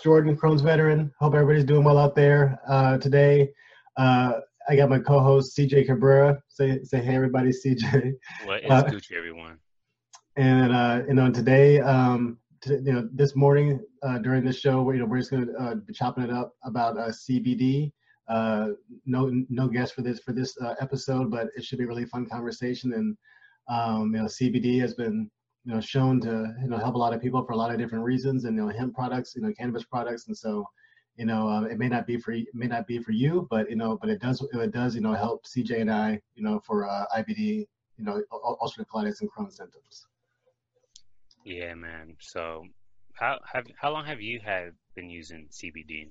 Jordan, 0.00 0.36
Crohn's 0.36 0.62
veteran. 0.62 1.12
Hope 1.18 1.34
everybody's 1.34 1.64
doing 1.64 1.84
well 1.84 1.98
out 1.98 2.14
there 2.14 2.60
uh, 2.68 2.98
today. 2.98 3.50
Uh, 3.96 4.40
I 4.68 4.76
got 4.76 4.88
my 4.88 4.98
co-host 4.98 5.56
CJ 5.56 5.86
Cabrera. 5.86 6.42
Say 6.48 6.82
say 6.82 7.00
hey 7.00 7.14
everybody, 7.14 7.50
CJ. 7.50 8.14
What 8.44 8.64
is 8.64 8.70
uh, 8.70 8.84
Gucci, 8.84 9.12
everyone? 9.12 9.58
And 10.36 10.72
uh, 10.72 11.02
you 11.08 11.14
know 11.14 11.30
today, 11.30 11.80
um, 11.80 12.38
to, 12.62 12.74
you 12.74 12.92
know 12.92 13.08
this 13.12 13.36
morning 13.36 13.80
uh, 14.02 14.18
during 14.18 14.44
this 14.44 14.58
show, 14.58 14.90
you 14.90 14.98
know 14.98 15.06
we're 15.06 15.18
just 15.18 15.30
gonna 15.30 15.52
uh, 15.58 15.74
be 15.76 15.92
chopping 15.92 16.24
it 16.24 16.30
up 16.30 16.54
about 16.64 16.98
uh, 16.98 17.08
CBD. 17.08 17.92
Uh, 18.28 18.70
no 19.04 19.30
no 19.48 19.68
guest 19.68 19.94
for 19.94 20.02
this 20.02 20.18
for 20.20 20.32
this 20.32 20.56
uh, 20.60 20.74
episode, 20.80 21.30
but 21.30 21.48
it 21.56 21.64
should 21.64 21.78
be 21.78 21.84
a 21.84 21.88
really 21.88 22.04
fun 22.04 22.26
conversation. 22.26 22.92
And 22.92 23.16
um, 23.68 24.14
you 24.14 24.20
know 24.20 24.26
CBD 24.26 24.80
has 24.80 24.94
been 24.94 25.30
you 25.66 25.74
know 25.74 25.80
shown 25.80 26.20
to 26.22 26.54
you 26.62 26.68
know 26.68 26.78
help 26.78 26.94
a 26.94 26.98
lot 26.98 27.12
of 27.12 27.20
people 27.20 27.44
for 27.44 27.52
a 27.52 27.56
lot 27.56 27.70
of 27.70 27.78
different 27.78 28.04
reasons, 28.04 28.44
and 28.44 28.56
you 28.56 28.62
know 28.62 28.68
hemp 28.68 28.94
products, 28.94 29.34
you 29.36 29.42
know 29.42 29.52
cannabis 29.52 29.84
products, 29.84 30.28
and 30.28 30.36
so 30.36 30.64
you 31.16 31.24
know, 31.24 31.48
uh, 31.48 31.62
it 31.62 31.78
may 31.78 31.88
not 31.88 32.06
be 32.06 32.18
for 32.18 32.32
it 32.32 32.46
may 32.52 32.66
not 32.66 32.86
be 32.86 32.98
for 32.98 33.12
you, 33.12 33.46
but 33.50 33.70
you 33.70 33.76
know, 33.76 33.98
but 34.00 34.10
it 34.10 34.20
does 34.20 34.46
it 34.52 34.72
does 34.72 34.94
you 34.94 35.00
know 35.00 35.14
help 35.14 35.44
CJ 35.46 35.80
and 35.80 35.90
I 35.90 36.20
you 36.34 36.42
know 36.42 36.60
for 36.60 36.88
uh, 36.88 37.04
IBD, 37.16 37.66
you 37.96 38.04
know, 38.04 38.22
ulcerative 38.32 38.86
colitis 38.92 39.20
and 39.22 39.30
Crohn's 39.32 39.56
symptoms. 39.56 40.06
Yeah, 41.44 41.74
man. 41.74 42.16
So, 42.20 42.64
how 43.14 43.38
have 43.50 43.66
how 43.80 43.92
long 43.92 44.04
have 44.04 44.20
you 44.20 44.40
had 44.44 44.72
been 44.94 45.08
using 45.08 45.48
CBD? 45.50 46.10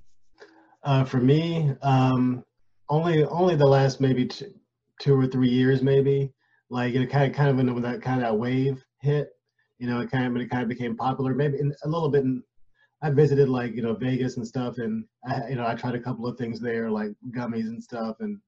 Uh, 0.83 1.03
for 1.03 1.17
me, 1.17 1.71
um, 1.81 2.43
only 2.89 3.23
only 3.25 3.55
the 3.55 3.65
last 3.65 4.01
maybe 4.01 4.25
two, 4.25 4.53
two 4.99 5.19
or 5.19 5.27
three 5.27 5.49
years, 5.49 5.83
maybe. 5.83 6.31
Like 6.71 6.95
it 6.95 7.11
kind 7.11 7.29
of 7.29 7.37
kind 7.37 7.49
of 7.49 7.57
when 7.57 7.83
that 7.83 8.01
kind 8.01 8.23
of 8.23 8.27
that 8.27 8.37
wave 8.39 8.83
hit, 9.01 9.29
you 9.79 9.87
know, 9.87 10.01
it 10.01 10.11
kind 10.11 10.25
of 10.25 10.41
it 10.41 10.49
kind 10.49 10.63
of 10.63 10.69
became 10.69 10.95
popular. 10.95 11.33
Maybe 11.33 11.59
in, 11.59 11.73
a 11.83 11.89
little 11.89 12.09
bit 12.09 12.23
in, 12.23 12.43
I 13.01 13.09
visited 13.09 13.49
like 13.49 13.75
you 13.75 13.81
know 13.81 13.93
Vegas 13.93 14.37
and 14.37 14.47
stuff, 14.47 14.77
and 14.77 15.05
I, 15.27 15.49
you 15.49 15.55
know 15.55 15.67
I 15.67 15.75
tried 15.75 15.95
a 15.95 15.99
couple 15.99 16.27
of 16.27 16.37
things 16.37 16.59
there, 16.59 16.89
like 16.89 17.11
gummies 17.31 17.67
and 17.67 17.83
stuff, 17.83 18.17
and 18.19 18.39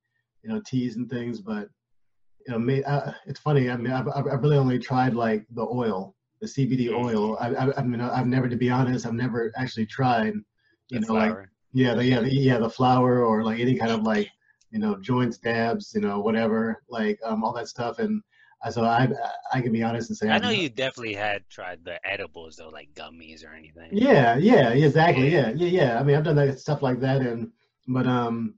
you 0.44 0.50
know 0.50 0.62
teas 0.66 0.96
and 0.96 1.10
things. 1.10 1.42
But 1.42 1.68
you 2.48 2.54
know, 2.54 2.60
may, 2.60 2.84
uh, 2.84 3.12
it's 3.26 3.40
funny. 3.40 3.70
I 3.70 3.76
mean, 3.76 3.92
I've, 3.92 4.08
I've 4.08 4.42
really 4.42 4.58
only 4.58 4.80
tried 4.80 5.14
like 5.14 5.46
the 5.52 5.64
oil, 5.64 6.16
the 6.40 6.48
CBD 6.48 6.92
oil. 6.94 7.38
I, 7.40 7.54
I, 7.54 7.78
I 7.78 7.84
mean, 7.84 8.00
I've 8.00 8.28
never, 8.28 8.48
to 8.48 8.56
be 8.56 8.70
honest, 8.70 9.06
I've 9.06 9.14
never 9.14 9.52
actually 9.58 9.86
tried. 9.86 10.34
You 10.90 11.00
the 11.00 11.00
know, 11.02 11.08
flower. 11.08 11.40
like 11.42 11.50
yeah, 11.74 11.94
the, 11.94 12.06
yeah, 12.06 12.22
the, 12.22 12.34
yeah, 12.34 12.60
the 12.60 12.70
flower 12.70 13.26
or 13.26 13.44
like 13.44 13.60
any 13.60 13.76
kind 13.76 13.92
of 13.92 14.04
like 14.04 14.30
you 14.72 14.80
know 14.80 14.96
joints, 15.02 15.38
dabs, 15.38 15.92
you 15.94 16.02
know, 16.02 16.20
whatever, 16.20 16.82
like 16.90 17.20
um, 17.26 17.44
all 17.44 17.54
that 17.54 17.68
stuff, 17.68 18.00
and 18.00 18.22
so 18.72 18.84
I 18.84 19.08
I 19.54 19.62
can 19.62 19.72
be 19.72 19.84
honest 19.84 20.10
and 20.10 20.18
say 20.18 20.30
I 20.30 20.40
know 20.40 20.50
you 20.50 20.70
definitely 20.70 21.14
had 21.14 21.48
tried 21.50 21.86
the 21.86 22.00
edibles 22.06 22.58
though, 22.58 22.70
like 22.70 22.90
gummies 22.94 23.46
or 23.46 23.54
anything. 23.54 23.90
Yeah, 23.92 24.36
yeah, 24.38 24.70
exactly. 24.70 25.30
Yeah, 25.30 25.52
yeah, 25.56 25.68
yeah. 25.68 26.00
I 26.00 26.04
mean, 26.04 26.16
I've 26.16 26.24
done 26.24 26.36
that 26.38 26.60
stuff 26.60 26.82
like 26.82 27.00
that, 27.02 27.22
and 27.22 27.52
but 27.88 28.08
um, 28.08 28.56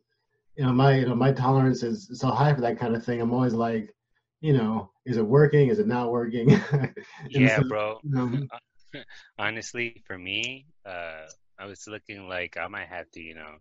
you 0.56 0.66
know, 0.66 0.72
my 0.72 0.98
you 0.98 1.08
know 1.08 1.16
my 1.16 1.32
tolerance 1.32 1.84
is 1.84 2.10
so 2.14 2.30
high 2.30 2.54
for 2.54 2.62
that 2.62 2.80
kind 2.80 2.96
of 2.96 3.04
thing. 3.04 3.22
I'm 3.22 3.34
always 3.34 3.54
like, 3.54 3.94
you 4.42 4.54
know, 4.54 4.92
is 5.06 5.18
it 5.18 5.26
working? 5.26 5.70
Is 5.70 5.80
it 5.80 5.88
not 5.88 6.12
working? 6.12 6.50
yeah, 7.30 7.58
so, 7.58 7.64
bro. 7.68 8.00
You 8.04 8.10
know, 8.12 8.48
Honestly, 9.38 10.02
for 10.08 10.18
me, 10.18 10.66
uh, 10.86 11.26
I 11.60 11.66
was 11.66 11.86
looking 11.88 12.28
like 12.28 12.58
I 12.58 12.68
might 12.68 12.88
have 12.88 13.10
to, 13.12 13.22
you 13.22 13.36
know, 13.36 13.56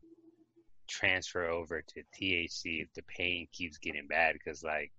transfer 0.89 1.47
over 1.47 1.83
to 1.83 2.03
THC 2.19 2.83
if 2.83 2.89
the 2.94 3.03
pain 3.03 3.47
keeps 3.53 3.77
getting 3.78 4.06
bad 4.09 4.34
because 4.34 4.62
like 4.62 4.91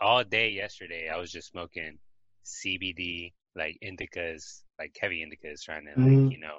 all 0.00 0.24
day 0.24 0.50
yesterday 0.50 1.10
I 1.12 1.18
was 1.18 1.30
just 1.30 1.50
smoking 1.50 1.98
CBD, 2.44 3.32
like 3.54 3.78
indicas, 3.82 4.62
like 4.78 4.96
heavy 5.00 5.24
indicas, 5.24 5.62
trying 5.62 5.84
to 5.84 6.00
like 6.00 6.10
mm-hmm. 6.10 6.30
you 6.30 6.38
know, 6.38 6.58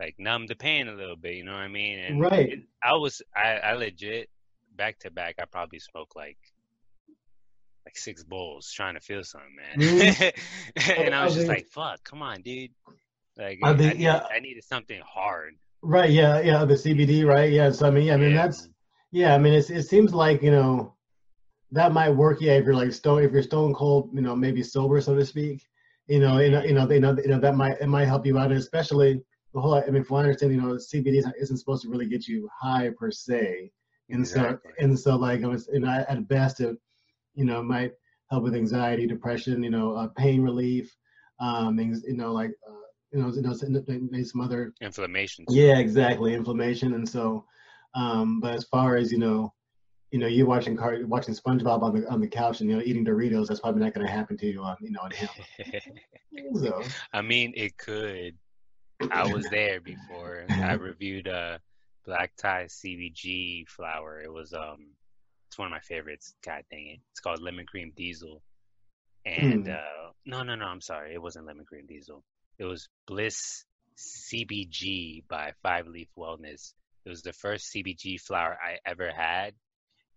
like 0.00 0.14
numb 0.18 0.46
the 0.46 0.54
pain 0.54 0.88
a 0.88 0.94
little 0.94 1.16
bit. 1.16 1.34
You 1.34 1.44
know 1.44 1.52
what 1.52 1.58
I 1.58 1.68
mean? 1.68 1.98
And 1.98 2.20
right. 2.20 2.52
It, 2.52 2.58
I 2.82 2.94
was 2.94 3.22
I, 3.36 3.56
I 3.56 3.72
legit 3.74 4.28
back 4.76 4.98
to 5.00 5.10
back. 5.10 5.36
I 5.38 5.44
probably 5.44 5.78
smoked 5.78 6.16
like 6.16 6.38
like 7.86 7.96
six 7.96 8.22
bowls 8.24 8.70
trying 8.72 8.94
to 8.94 9.00
feel 9.00 9.22
something, 9.22 9.56
man. 9.56 10.32
And 10.98 11.14
I 11.14 11.24
was 11.24 11.34
just 11.34 11.48
like, 11.48 11.66
"Fuck, 11.68 12.02
come 12.04 12.22
on, 12.22 12.40
dude!" 12.42 12.70
Like, 13.36 13.58
I, 13.62 13.70
think, 13.70 13.80
I, 13.80 13.82
needed, 13.88 13.98
yeah. 14.00 14.20
I 14.34 14.40
needed 14.40 14.64
something 14.64 15.00
hard. 15.06 15.54
Right. 15.82 16.10
Yeah. 16.10 16.40
Yeah. 16.40 16.64
The 16.64 16.74
CBD. 16.74 17.26
Right. 17.26 17.52
Yeah. 17.52 17.72
So 17.72 17.86
I 17.86 17.90
mean, 17.90 18.10
I 18.10 18.16
mean, 18.16 18.30
yeah. 18.30 18.46
that's 18.46 18.68
yeah. 19.10 19.34
I 19.34 19.38
mean, 19.38 19.52
it's, 19.52 19.70
it 19.70 19.82
seems 19.84 20.14
like 20.14 20.42
you 20.42 20.50
know 20.50 20.94
that 21.74 21.92
might 21.92 22.10
work. 22.10 22.40
Yeah, 22.40 22.52
if 22.52 22.64
you're 22.64 22.74
like 22.74 22.92
stone, 22.92 23.22
if 23.22 23.32
you're 23.32 23.42
stone 23.42 23.74
cold, 23.74 24.10
you 24.12 24.20
know, 24.20 24.36
maybe 24.36 24.62
sober, 24.62 25.00
so 25.00 25.14
to 25.14 25.26
speak. 25.26 25.66
You 26.06 26.20
know, 26.20 26.38
you 26.38 26.50
know, 26.50 26.62
you 26.62 26.72
know, 26.72 26.88
you 26.88 27.00
know, 27.00 27.16
you 27.16 27.28
know 27.28 27.40
that 27.40 27.56
might 27.56 27.80
it 27.80 27.88
might 27.88 28.06
help 28.06 28.24
you 28.26 28.38
out, 28.38 28.50
and 28.50 28.60
especially 28.60 29.20
the 29.52 29.60
whole. 29.60 29.74
I 29.74 29.86
mean, 29.90 30.04
from 30.04 30.14
what 30.14 30.20
I 30.20 30.28
understand, 30.28 30.52
you 30.52 30.60
know, 30.60 30.74
CBD 30.74 31.22
isn't 31.40 31.56
supposed 31.56 31.82
to 31.82 31.88
really 31.88 32.06
get 32.06 32.28
you 32.28 32.48
high 32.60 32.90
per 32.96 33.10
se, 33.10 33.70
and 34.10 34.20
exactly. 34.20 34.72
so 34.78 34.84
and 34.84 34.98
so 34.98 35.16
like 35.16 35.40
it 35.40 35.46
was, 35.46 35.68
you 35.72 35.80
know, 35.80 36.04
at 36.08 36.28
best 36.28 36.60
it, 36.60 36.76
you 37.34 37.44
know, 37.44 37.62
might 37.62 37.92
help 38.30 38.44
with 38.44 38.54
anxiety, 38.54 39.06
depression, 39.06 39.62
you 39.62 39.70
know, 39.70 39.96
uh, 39.96 40.08
pain 40.16 40.42
relief, 40.42 40.94
um, 41.40 41.76
things, 41.76 42.02
you 42.06 42.16
know, 42.16 42.32
like. 42.32 42.52
Uh, 42.68 42.80
you 43.12 43.20
know, 43.20 43.32
you 43.32 43.42
know, 43.42 43.52
some 44.24 44.40
other 44.40 44.72
inflammation. 44.80 45.44
Yeah, 45.48 45.78
exactly, 45.78 46.34
inflammation, 46.34 46.94
and 46.94 47.08
so, 47.08 47.44
um, 47.94 48.40
but 48.40 48.54
as 48.54 48.64
far 48.64 48.96
as 48.96 49.12
you 49.12 49.18
know, 49.18 49.54
you 50.10 50.18
know, 50.18 50.26
you 50.26 50.46
watching 50.46 50.76
car, 50.76 50.98
watching 51.06 51.34
SpongeBob 51.34 51.82
on 51.82 52.00
the 52.00 52.08
on 52.08 52.20
the 52.20 52.28
couch 52.28 52.60
and 52.60 52.70
you 52.70 52.76
know 52.76 52.82
eating 52.82 53.04
Doritos, 53.04 53.48
that's 53.48 53.60
probably 53.60 53.82
not 53.82 53.94
going 53.94 54.06
to 54.06 54.12
happen 54.12 54.36
to 54.38 54.46
you 54.46 54.62
on 54.62 54.76
you 54.80 54.90
know 54.90 55.00
on 55.02 55.10
him. 55.10 55.28
so. 56.54 56.82
I 57.12 57.22
mean, 57.22 57.52
it 57.56 57.76
could. 57.76 58.36
I 59.10 59.32
was 59.32 59.46
there 59.50 59.80
before. 59.80 60.44
I 60.48 60.74
reviewed 60.74 61.28
uh 61.28 61.58
black 62.04 62.32
tie 62.36 62.66
CBG 62.68 63.68
flower. 63.68 64.20
It 64.20 64.32
was 64.32 64.52
um, 64.52 64.92
it's 65.48 65.58
one 65.58 65.66
of 65.66 65.72
my 65.72 65.80
favorites. 65.80 66.34
God 66.44 66.62
dang 66.70 66.88
it! 66.88 67.00
It's 67.10 67.20
called 67.20 67.42
lemon 67.42 67.66
cream 67.66 67.92
diesel. 67.96 68.42
And 69.26 69.66
mm. 69.66 69.74
uh, 69.74 70.10
no, 70.26 70.42
no, 70.42 70.54
no. 70.54 70.66
I'm 70.66 70.80
sorry. 70.80 71.14
It 71.14 71.22
wasn't 71.22 71.46
lemon 71.46 71.64
cream 71.64 71.86
diesel. 71.86 72.22
It 72.58 72.64
was 72.64 72.88
Bliss 73.06 73.64
CBG 73.96 75.24
by 75.28 75.52
Five 75.62 75.86
Leaf 75.86 76.08
Wellness. 76.16 76.74
It 77.04 77.08
was 77.08 77.22
the 77.22 77.32
first 77.32 77.74
CBG 77.74 78.20
flower 78.20 78.56
I 78.62 78.78
ever 78.88 79.10
had 79.10 79.54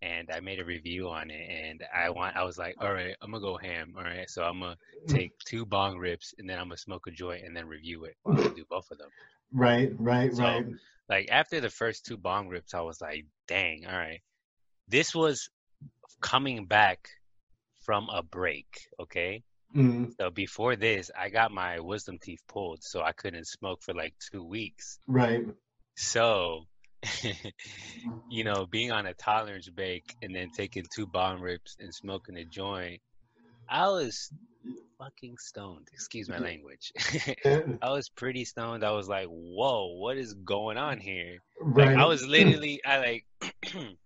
and 0.02 0.30
I 0.31 0.40
made 0.40 0.59
a 0.59 0.66
review 0.66 1.09
on 1.09 1.31
it 1.31 1.50
and 1.50 1.84
I 1.96 2.09
want 2.09 2.35
I 2.35 2.44
was 2.44 2.58
like, 2.58 2.75
all 2.80 2.94
right, 2.94 3.16
I'm 3.22 3.31
gonna 3.31 3.41
go 3.41 3.58
ham. 3.58 3.94
All 3.97 4.03
right. 4.03 4.30
So 4.30 4.44
I'm 4.44 4.59
gonna 4.59 4.78
take 5.08 5.38
two 5.40 5.66
bong 5.66 5.97
rips 5.97 6.34
and 6.38 6.50
then 6.50 6.59
I'm 6.59 6.66
gonna 6.66 6.78
smoke 6.78 7.08
a 7.08 7.12
joint 7.12 7.46
and 7.46 7.56
then 7.56 7.68
review 7.68 8.06
it. 8.06 8.16
I'm 8.25 8.35
gonna 8.35 8.56
do 8.56 8.66
both 8.69 8.90
of 8.91 8.97
them. 8.97 9.09
Right, 9.52 9.91
right, 9.97 10.34
so, 10.34 10.44
right. 10.44 10.66
Like 11.09 11.30
after 11.31 11.62
the 11.62 11.69
first 11.69 12.06
two 12.06 12.18
bong 12.18 12.50
rips, 12.50 12.74
I 12.74 12.81
was 12.81 13.02
like, 13.02 13.25
dang, 13.47 13.85
all 13.88 13.97
right. 13.97 14.22
This 14.88 15.16
was 15.16 15.50
coming 16.22 16.66
back 16.66 17.09
from 17.81 18.09
a 18.09 18.22
break, 18.22 18.68
okay? 19.00 19.44
Mm-hmm. 19.75 20.12
So 20.19 20.29
before 20.29 20.75
this, 20.75 21.12
I 21.18 21.29
got 21.29 21.52
my 21.52 21.79
wisdom 21.79 22.18
teeth 22.22 22.41
pulled, 22.47 22.84
so 22.84 23.02
I 23.02 23.12
couldn't 23.12 23.47
smoke 23.47 23.81
for 23.81 23.94
like 23.94 24.14
two 24.31 24.44
weeks. 24.44 25.00
Right. 25.08 25.46
So 25.96 26.66
you 28.30 28.44
know, 28.44 28.66
being 28.69 28.91
on 28.91 29.06
a 29.06 29.13
tolerance 29.13 29.69
break 29.69 30.16
and 30.22 30.35
then 30.35 30.50
taking 30.56 30.84
two 30.94 31.08
bong 31.08 31.40
rips 31.40 31.75
and 31.80 31.94
smoking 31.94 32.38
a 32.38 32.46
joint, 32.46 33.02
I 33.69 33.88
was 33.88 34.31
fucking 34.97 35.38
stoned. 35.40 35.88
Excuse 35.94 36.30
my 36.30 36.40
language. 36.40 36.91
I 37.81 37.91
was 37.91 38.09
pretty 38.09 38.46
stoned. 38.46 38.84
I 38.84 38.91
was 38.91 39.08
like, 39.08 39.28
"Whoa, 39.28 39.97
what 39.97 40.18
is 40.18 40.34
going 40.34 40.78
on 40.78 41.00
here?" 41.00 41.38
Right. 41.62 41.90
Like, 41.90 41.97
I 41.97 42.06
was 42.06 42.25
literally, 42.25 42.81
I 42.85 42.97
like, 42.97 43.25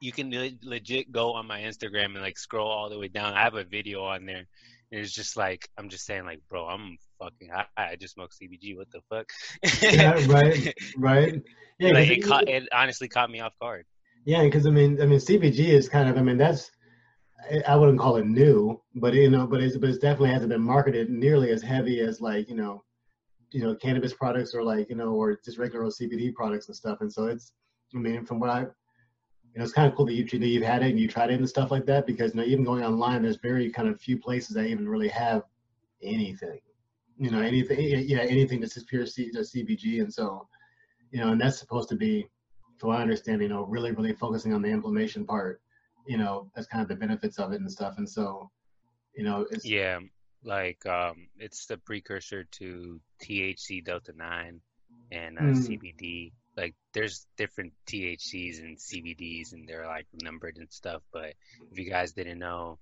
you 0.00 0.12
can 0.12 0.30
le- 0.30 0.50
legit 0.62 1.12
go 1.12 1.32
on 1.32 1.46
my 1.46 1.60
Instagram 1.60 2.14
and 2.14 2.22
like 2.22 2.38
scroll 2.38 2.68
all 2.68 2.88
the 2.88 2.98
way 2.98 3.08
down. 3.08 3.34
I 3.34 3.42
have 3.42 3.54
a 3.54 3.64
video 3.64 4.04
on 4.04 4.26
there. 4.26 4.46
And 4.92 5.00
it's 5.00 5.12
just 5.12 5.36
like 5.36 5.68
I'm 5.76 5.88
just 5.88 6.06
saying, 6.06 6.24
like, 6.24 6.40
bro, 6.48 6.66
I'm 6.66 6.96
fucking 7.18 7.48
high. 7.48 7.66
I 7.76 7.96
just 7.96 8.14
smoked 8.14 8.34
CBG. 8.40 8.76
What 8.76 8.88
the 8.90 9.00
fuck? 9.08 9.30
yeah, 9.82 10.24
right, 10.26 10.74
right. 10.96 11.42
Yeah, 11.78 11.92
like 11.92 12.08
it, 12.10 12.24
caught, 12.24 12.48
it 12.48 12.68
honestly 12.72 13.08
caught 13.08 13.30
me 13.30 13.40
off 13.40 13.52
guard. 13.60 13.84
Yeah, 14.24 14.42
because 14.42 14.66
I 14.66 14.70
mean, 14.70 15.00
I 15.00 15.06
mean, 15.06 15.18
CBG 15.18 15.68
is 15.68 15.88
kind 15.88 16.08
of, 16.08 16.16
I 16.16 16.22
mean, 16.22 16.36
that's 16.36 16.70
I 17.66 17.76
wouldn't 17.76 17.98
call 17.98 18.16
it 18.16 18.26
new, 18.26 18.80
but 18.94 19.14
you 19.14 19.30
know, 19.30 19.46
but 19.46 19.60
it's 19.60 19.76
but 19.76 19.90
it 19.90 20.00
definitely 20.00 20.30
hasn't 20.30 20.50
been 20.50 20.62
marketed 20.62 21.10
nearly 21.10 21.50
as 21.50 21.62
heavy 21.62 22.00
as 22.00 22.20
like 22.20 22.48
you 22.48 22.56
know, 22.56 22.82
you 23.52 23.62
know, 23.62 23.74
cannabis 23.74 24.14
products 24.14 24.54
or 24.54 24.62
like 24.62 24.88
you 24.88 24.96
know, 24.96 25.10
or 25.10 25.38
just 25.44 25.58
regular 25.58 25.84
old 25.84 25.94
CBD 25.94 26.34
products 26.34 26.66
and 26.68 26.76
stuff. 26.76 26.98
And 27.00 27.12
so 27.12 27.26
it's, 27.26 27.52
I 27.94 27.98
mean, 27.98 28.24
from 28.24 28.40
what 28.40 28.50
I, 28.50 28.60
you 28.60 28.66
know, 29.56 29.64
it's 29.64 29.72
kind 29.72 29.88
of 29.88 29.96
cool 29.96 30.06
that 30.06 30.14
you 30.14 30.24
that 30.24 30.46
you've 30.46 30.64
had 30.64 30.82
it 30.82 30.90
and 30.90 30.98
you 30.98 31.08
tried 31.08 31.30
it 31.30 31.38
and 31.38 31.48
stuff 31.48 31.70
like 31.70 31.86
that 31.86 32.06
because 32.06 32.34
you 32.34 32.40
know, 32.40 32.46
even 32.46 32.64
going 32.64 32.84
online, 32.84 33.22
there's 33.22 33.36
very 33.36 33.70
kind 33.70 33.88
of 33.88 34.00
few 34.00 34.18
places 34.18 34.56
that 34.56 34.66
even 34.66 34.88
really 34.88 35.08
have 35.08 35.42
anything, 36.02 36.58
you 37.18 37.30
know, 37.30 37.40
anything, 37.40 37.78
yeah, 37.80 38.20
anything 38.20 38.60
that's 38.60 38.74
just 38.74 38.88
pure 38.88 39.06
C, 39.06 39.30
just 39.32 39.54
CBG, 39.54 40.00
and 40.00 40.12
so 40.12 40.48
you 41.10 41.20
know, 41.20 41.32
and 41.32 41.40
that's 41.40 41.58
supposed 41.58 41.88
to 41.88 41.96
be, 41.96 42.26
to 42.80 42.86
my 42.86 43.00
understanding, 43.00 43.48
you 43.48 43.54
know, 43.54 43.64
really, 43.64 43.92
really 43.92 44.12
focusing 44.12 44.52
on 44.52 44.62
the 44.62 44.68
inflammation 44.68 45.24
part, 45.24 45.60
you 46.06 46.18
know, 46.18 46.50
that's 46.54 46.66
kind 46.66 46.82
of 46.82 46.88
the 46.88 46.96
benefits 46.96 47.38
of 47.38 47.52
it 47.52 47.60
and 47.60 47.70
stuff. 47.70 47.94
And 47.98 48.08
so, 48.08 48.50
you 49.14 49.24
know, 49.24 49.46
it's 49.50 49.64
yeah, 49.64 49.98
like 50.44 50.84
um, 50.86 51.28
it's 51.38 51.66
the 51.66 51.78
precursor 51.78 52.44
to 52.58 53.00
THC 53.24 53.84
delta 53.84 54.12
nine, 54.14 54.60
and 55.10 55.38
uh, 55.38 55.42
mm. 55.42 55.56
CBD. 55.56 56.32
Like 56.56 56.74
there's 56.94 57.26
different 57.36 57.72
THCs 57.86 58.60
and 58.60 58.78
CBDs, 58.78 59.52
and 59.52 59.68
they're 59.68 59.86
like 59.86 60.06
numbered 60.22 60.56
and 60.58 60.70
stuff. 60.70 61.02
But 61.12 61.34
if 61.70 61.78
you 61.78 61.88
guys 61.88 62.12
didn't 62.12 62.38
know, 62.38 62.78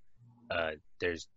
uh, 0.51 0.73
there's 1.01 1.29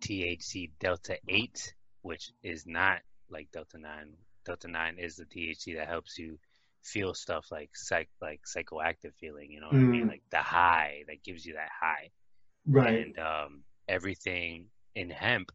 THC 0.00 0.70
Delta 0.80 1.18
Eight, 1.28 1.74
which 2.06 2.30
is 2.42 2.66
not 2.66 3.00
like 3.28 3.50
Delta 3.52 3.78
Nine. 3.78 4.12
Delta 4.44 4.68
Nine 4.68 4.96
is 4.98 5.16
the 5.16 5.24
THC 5.24 5.76
that 5.76 5.88
helps 5.88 6.18
you 6.18 6.38
feel 6.82 7.14
stuff 7.14 7.46
like 7.50 7.70
psych 7.74 8.08
like 8.22 8.40
psychoactive 8.46 9.12
feeling. 9.18 9.50
You 9.50 9.60
know 9.60 9.66
what 9.66 9.76
mm. 9.76 9.88
I 9.88 9.90
mean? 9.90 10.04
Mm. 10.04 10.10
Like 10.10 10.22
the 10.30 10.38
high 10.38 11.02
that 11.08 11.24
gives 11.24 11.44
you 11.44 11.54
that 11.54 11.68
high. 11.80 12.10
Right. 12.64 13.06
And 13.06 13.18
um, 13.18 13.62
everything 13.88 14.66
in 14.94 15.10
hemp 15.10 15.50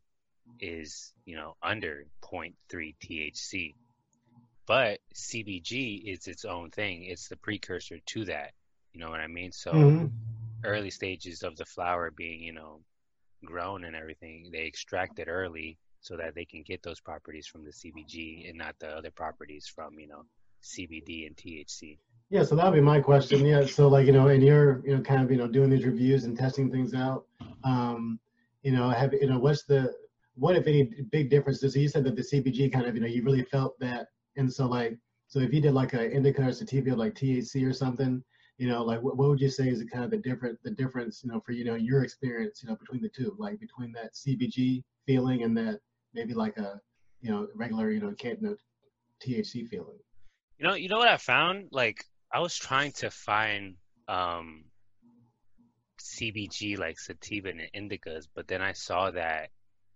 is 0.59 1.13
you 1.25 1.37
know 1.37 1.55
under 1.63 2.05
0.3 2.21 2.53
THC. 2.69 3.75
But 4.67 4.99
CBG 5.15 6.03
is 6.05 6.27
its 6.27 6.45
own 6.45 6.69
thing. 6.69 7.05
It's 7.05 7.29
the 7.29 7.37
precursor 7.37 7.99
to 8.07 8.25
that. 8.25 8.51
You 8.93 8.99
know 8.99 9.09
what 9.09 9.19
I 9.19 9.27
mean? 9.27 9.51
So 9.51 9.71
mm-hmm. 9.71 10.05
early 10.63 10.91
stages 10.91 11.43
of 11.43 11.55
the 11.57 11.65
flower 11.65 12.11
being, 12.11 12.41
you 12.41 12.53
know, 12.53 12.81
grown 13.43 13.83
and 13.83 13.95
everything, 13.95 14.49
they 14.51 14.63
extract 14.63 15.19
it 15.19 15.27
early 15.27 15.77
so 16.01 16.17
that 16.17 16.35
they 16.35 16.45
can 16.45 16.63
get 16.63 16.83
those 16.83 16.99
properties 16.99 17.47
from 17.47 17.63
the 17.63 17.71
CBG 17.71 18.49
and 18.49 18.57
not 18.57 18.75
the 18.79 18.89
other 18.89 19.11
properties 19.11 19.67
from, 19.67 19.99
you 19.99 20.07
know, 20.07 20.25
CBD 20.63 21.27
and 21.27 21.35
THC. 21.35 21.97
Yeah, 22.29 22.43
so 22.43 22.55
that 22.55 22.65
would 22.65 22.75
be 22.75 22.81
my 22.81 23.01
question. 23.01 23.45
Yeah, 23.45 23.65
so 23.65 23.89
like 23.89 24.05
you 24.05 24.13
know, 24.13 24.29
and 24.29 24.41
you're 24.41 24.81
you 24.85 24.95
know 24.95 25.01
kind 25.01 25.21
of 25.21 25.29
you 25.29 25.37
know 25.37 25.47
doing 25.47 25.69
these 25.69 25.85
reviews 25.85 26.23
and 26.23 26.37
testing 26.37 26.71
things 26.71 26.93
out. 26.93 27.25
Um, 27.65 28.19
you 28.63 28.71
know, 28.71 28.89
have 28.89 29.13
you 29.13 29.27
know 29.27 29.37
what's 29.37 29.63
the 29.63 29.93
what 30.35 30.55
if 30.55 30.65
any 30.65 30.89
big 31.11 31.29
differences? 31.29 31.75
You 31.75 31.89
said 31.89 32.05
that 32.05 32.15
the 32.15 32.21
CBG 32.21 32.71
kind 32.71 32.85
of 32.85 32.95
you 32.95 33.01
know 33.01 33.07
you 33.07 33.21
really 33.23 33.43
felt 33.43 33.77
that, 33.81 34.07
and 34.37 34.51
so 34.51 34.65
like 34.65 34.97
so 35.27 35.39
if 35.39 35.53
you 35.53 35.59
did 35.59 35.73
like 35.73 35.91
an 35.91 36.09
indica 36.09 36.47
or 36.47 36.53
sativa 36.53 36.95
like 36.95 37.15
THC 37.15 37.67
or 37.67 37.73
something, 37.73 38.23
you 38.57 38.69
know, 38.69 38.81
like 38.81 39.01
what, 39.01 39.17
what 39.17 39.27
would 39.27 39.41
you 39.41 39.49
say 39.49 39.67
is 39.67 39.83
kind 39.91 40.05
of 40.05 40.11
the 40.11 40.17
different 40.17 40.57
the 40.63 40.71
difference 40.71 41.25
you 41.25 41.31
know 41.31 41.41
for 41.41 41.51
you 41.51 41.65
know 41.65 41.75
your 41.75 42.03
experience 42.05 42.63
you 42.63 42.69
know 42.69 42.77
between 42.77 43.01
the 43.01 43.09
two, 43.09 43.35
like 43.39 43.59
between 43.59 43.91
that 43.91 44.13
CBG 44.13 44.83
feeling 45.05 45.43
and 45.43 45.57
that 45.57 45.81
maybe 46.13 46.33
like 46.33 46.57
a 46.57 46.79
you 47.21 47.31
know 47.31 47.47
regular 47.55 47.91
you 47.91 47.99
know 47.99 48.13
can't 48.17 48.41
know, 48.41 48.55
THC 49.25 49.67
feeling. 49.67 49.99
You 50.57 50.67
know, 50.67 50.73
you 50.75 50.89
know 50.89 50.97
what 50.97 51.07
I 51.07 51.17
found? 51.17 51.69
Like 51.71 52.03
I 52.33 52.39
was 52.39 52.55
trying 52.55 52.91
to 52.93 53.09
find 53.09 53.75
um 54.07 54.65
CBG 55.99 56.77
like 56.77 56.99
sativa 56.99 57.49
and 57.49 57.61
indicas, 57.75 58.27
but 58.33 58.47
then 58.47 58.61
I 58.61 58.73
saw 58.73 59.11
that 59.11 59.49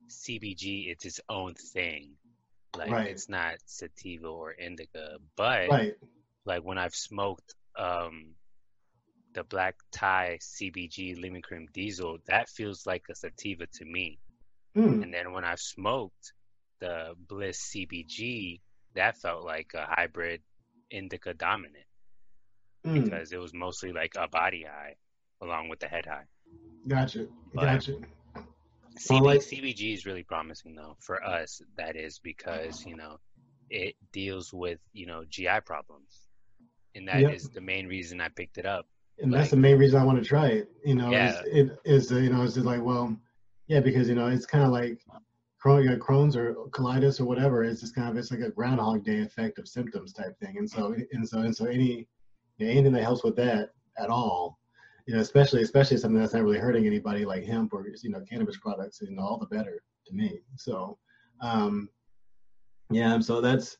CBG 0.09 0.89
it's 0.89 1.05
its 1.05 1.19
own 1.29 1.53
thing. 1.55 2.11
Like 2.77 2.91
right. 2.91 3.07
it's 3.07 3.29
not 3.29 3.55
sativa 3.65 4.27
or 4.27 4.51
indica, 4.51 5.17
but 5.35 5.69
right. 5.69 5.93
like 6.45 6.63
when 6.63 6.77
I've 6.77 6.95
smoked 6.95 7.55
um 7.77 8.35
the 9.33 9.43
black 9.43 9.75
tie 9.91 10.37
CBG 10.41 11.21
lemon 11.21 11.41
cream 11.41 11.67
diesel, 11.73 12.17
that 12.27 12.49
feels 12.49 12.85
like 12.85 13.03
a 13.09 13.15
sativa 13.15 13.67
to 13.67 13.85
me. 13.85 14.17
Mm. 14.75 15.03
And 15.03 15.13
then 15.13 15.31
when 15.31 15.43
I've 15.43 15.59
smoked 15.59 16.33
the 16.79 17.13
Bliss 17.27 17.73
CBG, 17.73 18.59
that 18.95 19.17
felt 19.17 19.45
like 19.45 19.71
a 19.73 19.85
hybrid 19.85 20.41
indica 20.91 21.33
dominant 21.33 21.85
mm. 22.85 23.03
because 23.03 23.31
it 23.31 23.39
was 23.39 23.53
mostly 23.53 23.91
like 23.91 24.13
a 24.17 24.27
body 24.27 24.65
high 24.67 24.95
along 25.41 25.69
with 25.69 25.79
the 25.79 25.87
head 25.87 26.05
high. 26.05 26.25
Gotcha. 26.87 27.27
But 27.53 27.65
gotcha. 27.65 27.93
CB, 28.97 29.21
like, 29.21 29.39
CBG 29.41 29.93
is 29.93 30.05
really 30.05 30.23
promising 30.23 30.75
though 30.75 30.95
for 30.99 31.23
us. 31.23 31.61
That 31.77 31.95
is 31.95 32.19
because 32.19 32.85
you 32.85 32.95
know 32.95 33.19
it 33.69 33.95
deals 34.13 34.53
with 34.53 34.79
you 34.93 35.05
know 35.05 35.23
GI 35.29 35.61
problems, 35.65 36.29
and 36.95 37.07
that 37.07 37.21
yep. 37.21 37.33
is 37.33 37.49
the 37.49 37.61
main 37.61 37.87
reason 37.87 38.21
I 38.21 38.29
picked 38.29 38.57
it 38.57 38.65
up. 38.65 38.87
And 39.19 39.31
like, 39.31 39.41
that's 39.41 39.51
the 39.51 39.57
main 39.57 39.77
reason 39.77 39.99
I 39.99 40.05
want 40.05 40.19
to 40.19 40.25
try 40.25 40.47
it. 40.47 40.69
You 40.85 40.95
know, 40.95 41.11
yeah. 41.11 41.41
it 41.45 41.77
is 41.83 42.09
you 42.11 42.29
know 42.29 42.43
it's 42.43 42.53
just 42.53 42.65
like 42.65 42.81
well, 42.81 43.15
yeah, 43.67 43.79
because 43.79 44.09
you 44.09 44.15
know 44.15 44.27
it's 44.27 44.45
kind 44.45 44.63
of 44.63 44.71
like 44.71 44.99
Crohn's 45.65 46.35
or 46.35 46.53
colitis 46.69 47.19
or 47.19 47.25
whatever, 47.25 47.63
it's 47.63 47.81
just 47.81 47.95
kind 47.95 48.09
of 48.09 48.17
it's 48.17 48.31
like 48.31 48.41
a 48.41 48.51
Groundhog 48.51 49.03
Day 49.03 49.21
effect 49.21 49.57
of 49.57 49.67
symptoms 49.67 50.13
type 50.13 50.37
thing. 50.39 50.57
And 50.57 50.69
so 50.69 50.95
and 51.11 51.27
so 51.27 51.39
and 51.39 51.55
so 51.55 51.65
any 51.65 52.07
you 52.57 52.65
know, 52.65 52.71
anything 52.71 52.93
that 52.93 53.03
helps 53.03 53.23
with 53.23 53.35
that 53.37 53.71
at 53.97 54.09
all, 54.09 54.59
you 55.07 55.15
know, 55.15 55.21
especially 55.21 55.63
especially 55.63 55.97
something 55.97 56.19
that's 56.19 56.33
not 56.33 56.43
really 56.43 56.59
hurting 56.59 56.85
anybody 56.85 57.25
like 57.25 57.45
hemp 57.45 57.73
or 57.73 57.87
you 58.03 58.09
know 58.09 58.21
cannabis 58.29 58.57
products, 58.57 59.01
you 59.01 59.15
know, 59.15 59.23
all 59.23 59.39
the 59.39 59.47
better 59.47 59.81
to 60.05 60.13
me. 60.13 60.39
So 60.55 60.97
um, 61.41 61.89
yeah, 62.91 63.19
so 63.19 63.41
that's 63.41 63.77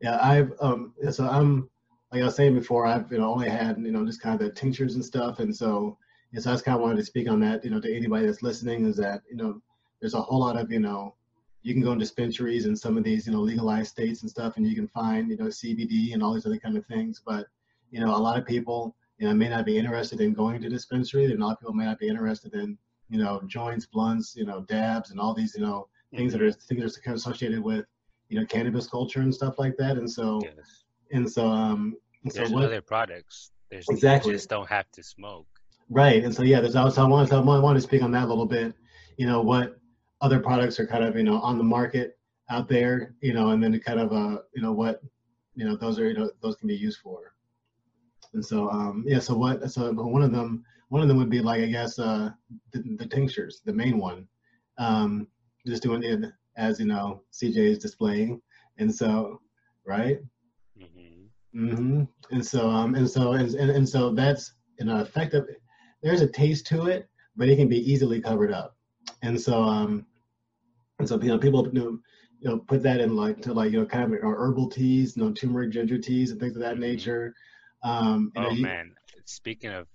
yeah, 0.00 0.18
I've 0.22 0.52
um 0.60 0.94
so 1.10 1.28
I'm 1.28 1.68
like 2.10 2.22
I 2.22 2.24
was 2.24 2.36
saying 2.36 2.54
before, 2.54 2.86
I've 2.86 3.12
you 3.12 3.18
know 3.18 3.30
only 3.30 3.50
had 3.50 3.76
you 3.78 3.92
know 3.92 4.06
just 4.06 4.22
kind 4.22 4.40
of 4.40 4.46
the 4.46 4.52
tinctures 4.54 4.94
and 4.94 5.04
stuff, 5.04 5.40
and 5.40 5.54
so 5.54 5.98
and 6.32 6.42
so 6.42 6.50
I 6.50 6.54
just 6.54 6.64
kind 6.64 6.76
of 6.76 6.82
wanted 6.82 6.96
to 6.96 7.04
speak 7.04 7.28
on 7.28 7.40
that, 7.40 7.64
you 7.64 7.70
know, 7.70 7.80
to 7.80 7.94
anybody 7.94 8.26
that's 8.26 8.42
listening, 8.42 8.86
is 8.86 8.96
that 8.96 9.22
you 9.30 9.36
know 9.36 9.60
there's 10.00 10.14
a 10.14 10.20
whole 10.20 10.40
lot 10.40 10.58
of 10.58 10.70
you 10.70 10.80
know 10.80 11.14
you 11.62 11.74
can 11.74 11.82
go 11.82 11.92
in 11.92 11.98
dispensaries 11.98 12.66
in 12.66 12.76
some 12.76 12.96
of 12.96 13.04
these, 13.04 13.26
you 13.26 13.32
know, 13.32 13.40
legalized 13.40 13.90
states 13.90 14.22
and 14.22 14.30
stuff, 14.30 14.56
and 14.56 14.66
you 14.66 14.74
can 14.74 14.88
find, 14.88 15.30
you 15.30 15.36
know, 15.36 15.46
CBD 15.46 16.14
and 16.14 16.22
all 16.22 16.32
these 16.32 16.46
other 16.46 16.58
kind 16.58 16.76
of 16.76 16.86
things. 16.86 17.20
But, 17.24 17.46
you 17.90 18.00
know, 18.00 18.14
a 18.14 18.16
lot 18.16 18.38
of 18.38 18.46
people, 18.46 18.94
you 19.18 19.28
know, 19.28 19.34
may 19.34 19.48
not 19.48 19.66
be 19.66 19.76
interested 19.76 20.20
in 20.20 20.32
going 20.32 20.62
to 20.62 20.68
dispensary. 20.68 21.24
And 21.24 21.42
a 21.42 21.44
lot 21.44 21.52
of 21.52 21.60
people 21.60 21.74
may 21.74 21.84
not 21.84 21.98
be 21.98 22.08
interested 22.08 22.54
in, 22.54 22.78
you 23.10 23.18
know, 23.18 23.42
joints, 23.46 23.86
blunts, 23.86 24.36
you 24.36 24.46
know, 24.46 24.62
dabs, 24.62 25.10
and 25.10 25.18
all 25.18 25.34
these, 25.34 25.54
you 25.56 25.62
know, 25.62 25.88
things 26.14 26.32
that 26.32 26.40
are 26.40 26.46
mm-hmm. 26.46 26.74
things 26.74 26.92
that 26.94 26.98
are 26.98 27.02
kind 27.02 27.14
of 27.14 27.18
associated 27.18 27.60
with, 27.60 27.84
you 28.28 28.38
know, 28.38 28.46
cannabis 28.46 28.86
culture 28.86 29.20
and 29.20 29.34
stuff 29.34 29.58
like 29.58 29.76
that. 29.78 29.96
And 29.96 30.10
so, 30.10 30.40
yes. 30.44 30.84
and 31.12 31.30
so, 31.30 31.48
um, 31.48 31.96
there's 32.24 32.50
what, 32.50 32.64
other 32.64 32.80
products. 32.80 33.50
There's 33.70 33.88
exactly. 33.88 34.30
You 34.30 34.36
just 34.36 34.48
don't 34.48 34.68
have 34.68 34.90
to 34.92 35.02
smoke. 35.02 35.46
Right. 35.90 36.22
And 36.22 36.34
so, 36.34 36.42
yeah, 36.42 36.60
there's 36.60 36.76
also 36.76 37.02
I 37.02 37.08
want 37.08 37.28
to 37.30 37.36
I 37.36 37.40
want 37.40 37.76
to 37.76 37.80
speak 37.80 38.02
on 38.02 38.12
that 38.12 38.24
a 38.24 38.26
little 38.26 38.46
bit. 38.46 38.74
You 39.16 39.26
know 39.26 39.40
what 39.40 39.78
other 40.20 40.40
products 40.40 40.78
are 40.78 40.86
kind 40.86 41.04
of 41.04 41.16
you 41.16 41.22
know 41.22 41.40
on 41.40 41.58
the 41.58 41.64
market 41.64 42.18
out 42.50 42.68
there, 42.68 43.14
you 43.20 43.32
know, 43.32 43.50
and 43.50 43.62
then 43.62 43.78
kind 43.80 44.00
of 44.00 44.12
uh 44.12 44.38
you 44.54 44.62
know 44.62 44.72
what 44.72 45.02
you 45.54 45.64
know 45.64 45.76
those 45.76 45.98
are 45.98 46.08
you 46.08 46.14
know 46.14 46.30
those 46.42 46.56
can 46.56 46.68
be 46.68 46.76
used 46.76 47.00
for. 47.00 47.34
And 48.34 48.44
so 48.44 48.70
um 48.70 49.04
yeah, 49.06 49.18
so 49.18 49.34
what 49.34 49.70
so 49.70 49.92
one 49.92 50.22
of 50.22 50.32
them 50.32 50.64
one 50.88 51.02
of 51.02 51.08
them 51.08 51.18
would 51.18 51.30
be 51.30 51.40
like 51.40 51.62
I 51.62 51.66
guess 51.66 51.98
uh 51.98 52.30
the, 52.72 52.96
the 52.98 53.06
tinctures, 53.06 53.62
the 53.64 53.72
main 53.72 53.98
one. 53.98 54.26
Um 54.78 55.26
just 55.66 55.82
doing 55.82 56.02
it 56.02 56.30
as 56.56 56.80
you 56.80 56.86
know 56.86 57.22
CJ 57.32 57.56
is 57.56 57.78
displaying, 57.78 58.40
and 58.78 58.94
so 58.94 59.40
right. 59.86 60.18
Mm-hmm. 60.78 61.64
Mm-hmm. 61.64 62.02
And 62.30 62.46
so 62.46 62.68
um 62.68 62.94
and 62.94 63.08
so 63.08 63.32
and, 63.32 63.54
and, 63.54 63.70
and 63.70 63.88
so 63.88 64.12
that's 64.12 64.52
an 64.78 64.88
effective. 64.88 65.44
There's 66.02 66.20
a 66.20 66.28
taste 66.28 66.66
to 66.68 66.86
it, 66.86 67.08
but 67.36 67.48
it 67.48 67.56
can 67.56 67.68
be 67.68 67.90
easily 67.90 68.20
covered 68.20 68.52
up. 68.52 68.76
And 69.22 69.40
so 69.40 69.62
um 69.62 70.06
and 70.98 71.08
so 71.08 71.20
you 71.20 71.28
know 71.28 71.38
people 71.38 71.66
you 71.66 71.72
know, 71.72 71.98
you 72.40 72.50
know 72.50 72.58
put 72.58 72.82
that 72.82 73.00
in 73.00 73.16
like 73.16 73.40
to 73.42 73.52
like 73.52 73.72
you 73.72 73.80
know 73.80 73.86
kind 73.86 74.12
of 74.12 74.20
herbal 74.22 74.70
teas 74.70 75.16
you 75.16 75.24
know 75.24 75.32
turmeric 75.32 75.70
ginger 75.70 75.98
teas 75.98 76.30
and 76.30 76.40
things 76.40 76.56
of 76.56 76.62
that 76.62 76.78
nature. 76.78 77.34
Um 77.82 78.32
oh 78.36 78.42
know, 78.42 78.54
man. 78.54 78.92
Speaking 79.24 79.70
of 79.70 79.86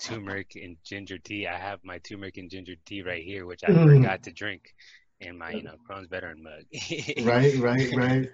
turmeric 0.00 0.52
and 0.54 0.76
ginger 0.84 1.18
tea 1.18 1.48
i 1.48 1.56
have 1.56 1.80
my 1.82 1.98
turmeric 1.98 2.36
and 2.36 2.48
ginger 2.48 2.74
tea 2.86 3.02
right 3.02 3.24
here 3.24 3.46
which 3.46 3.64
i 3.64 3.66
mm. 3.72 3.96
forgot 3.96 4.22
to 4.22 4.30
drink 4.30 4.72
in 5.20 5.36
my 5.36 5.50
you 5.50 5.62
know 5.62 5.74
Crohn's 5.88 6.08
veteran 6.08 6.42
mug. 6.42 6.64
Right 7.24 7.56
right 7.58 7.94
right. 7.96 8.30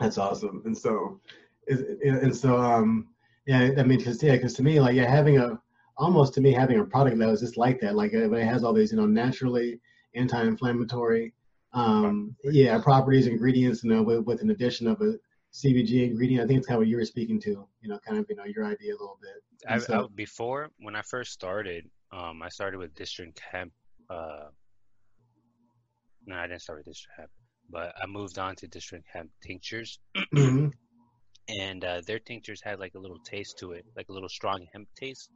That's 0.00 0.18
awesome. 0.18 0.62
And 0.64 0.76
so 0.76 1.20
and 1.68 2.36
so 2.36 2.58
um 2.58 3.08
yeah 3.46 3.70
i 3.78 3.82
mean 3.82 3.98
because 3.98 4.22
yeah 4.22 4.32
because 4.32 4.54
to 4.54 4.62
me 4.62 4.80
like 4.80 4.94
yeah 4.94 5.08
having 5.08 5.38
a 5.38 5.58
almost 5.96 6.34
to 6.34 6.40
me 6.40 6.52
having 6.52 6.78
a 6.80 6.84
product 6.84 7.18
that 7.18 7.28
was 7.28 7.40
just 7.40 7.56
like 7.56 7.80
that, 7.80 7.94
like 7.94 8.12
it 8.12 8.44
has 8.44 8.64
all 8.64 8.72
these, 8.72 8.92
you 8.92 8.98
know, 8.98 9.06
naturally 9.06 9.80
anti-inflammatory, 10.14 11.32
um, 11.72 12.34
yeah, 12.44 12.78
properties, 12.80 13.26
ingredients, 13.26 13.84
you 13.84 13.90
know, 13.90 14.02
with, 14.02 14.24
with 14.24 14.40
an 14.42 14.50
addition 14.50 14.86
of 14.86 15.00
a 15.00 15.14
CBG 15.52 16.10
ingredient. 16.10 16.44
I 16.44 16.46
think 16.46 16.58
it's 16.58 16.66
kind 16.66 16.76
of 16.76 16.80
what 16.80 16.88
you 16.88 16.96
were 16.96 17.04
speaking 17.04 17.40
to, 17.42 17.66
you 17.80 17.88
know, 17.88 17.98
kind 18.06 18.18
of, 18.18 18.26
you 18.28 18.36
know, 18.36 18.44
your 18.44 18.64
idea 18.64 18.92
a 18.92 18.98
little 18.98 19.18
bit. 19.20 19.42
I, 19.68 19.78
so, 19.78 20.04
I, 20.04 20.06
before, 20.14 20.70
when 20.78 20.96
I 20.96 21.02
first 21.02 21.32
started, 21.32 21.88
um, 22.12 22.42
I 22.42 22.48
started 22.48 22.78
with 22.78 22.94
District 22.94 23.40
Hemp. 23.50 23.72
Uh, 24.10 24.48
no, 26.26 26.36
I 26.36 26.46
didn't 26.46 26.62
start 26.62 26.78
with 26.78 26.86
District 26.86 27.18
Hemp, 27.18 27.30
but 27.70 27.94
I 28.02 28.06
moved 28.06 28.38
on 28.38 28.56
to 28.56 28.68
District 28.68 29.04
Hemp 29.12 29.30
tinctures. 29.42 29.98
And 31.48 31.84
uh, 31.84 32.00
their 32.06 32.18
tinctures 32.18 32.62
had 32.62 32.78
like 32.78 32.94
a 32.94 32.98
little 32.98 33.18
taste 33.18 33.58
to 33.58 33.72
it, 33.72 33.84
like 33.96 34.08
a 34.08 34.12
little 34.12 34.28
strong 34.28 34.66
hemp 34.72 34.88
taste. 34.96 35.30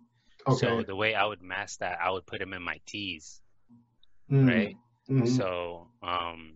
Okay. 0.46 0.58
So 0.58 0.82
the 0.82 0.96
way 0.96 1.14
I 1.14 1.26
would 1.26 1.42
mask 1.42 1.80
that, 1.80 1.98
I 2.02 2.10
would 2.10 2.26
put 2.26 2.38
them 2.38 2.54
in 2.54 2.62
my 2.62 2.80
teas, 2.86 3.40
mm. 4.30 4.48
right? 4.48 4.76
Mm-hmm. 5.10 5.26
So, 5.26 5.88
um, 6.02 6.54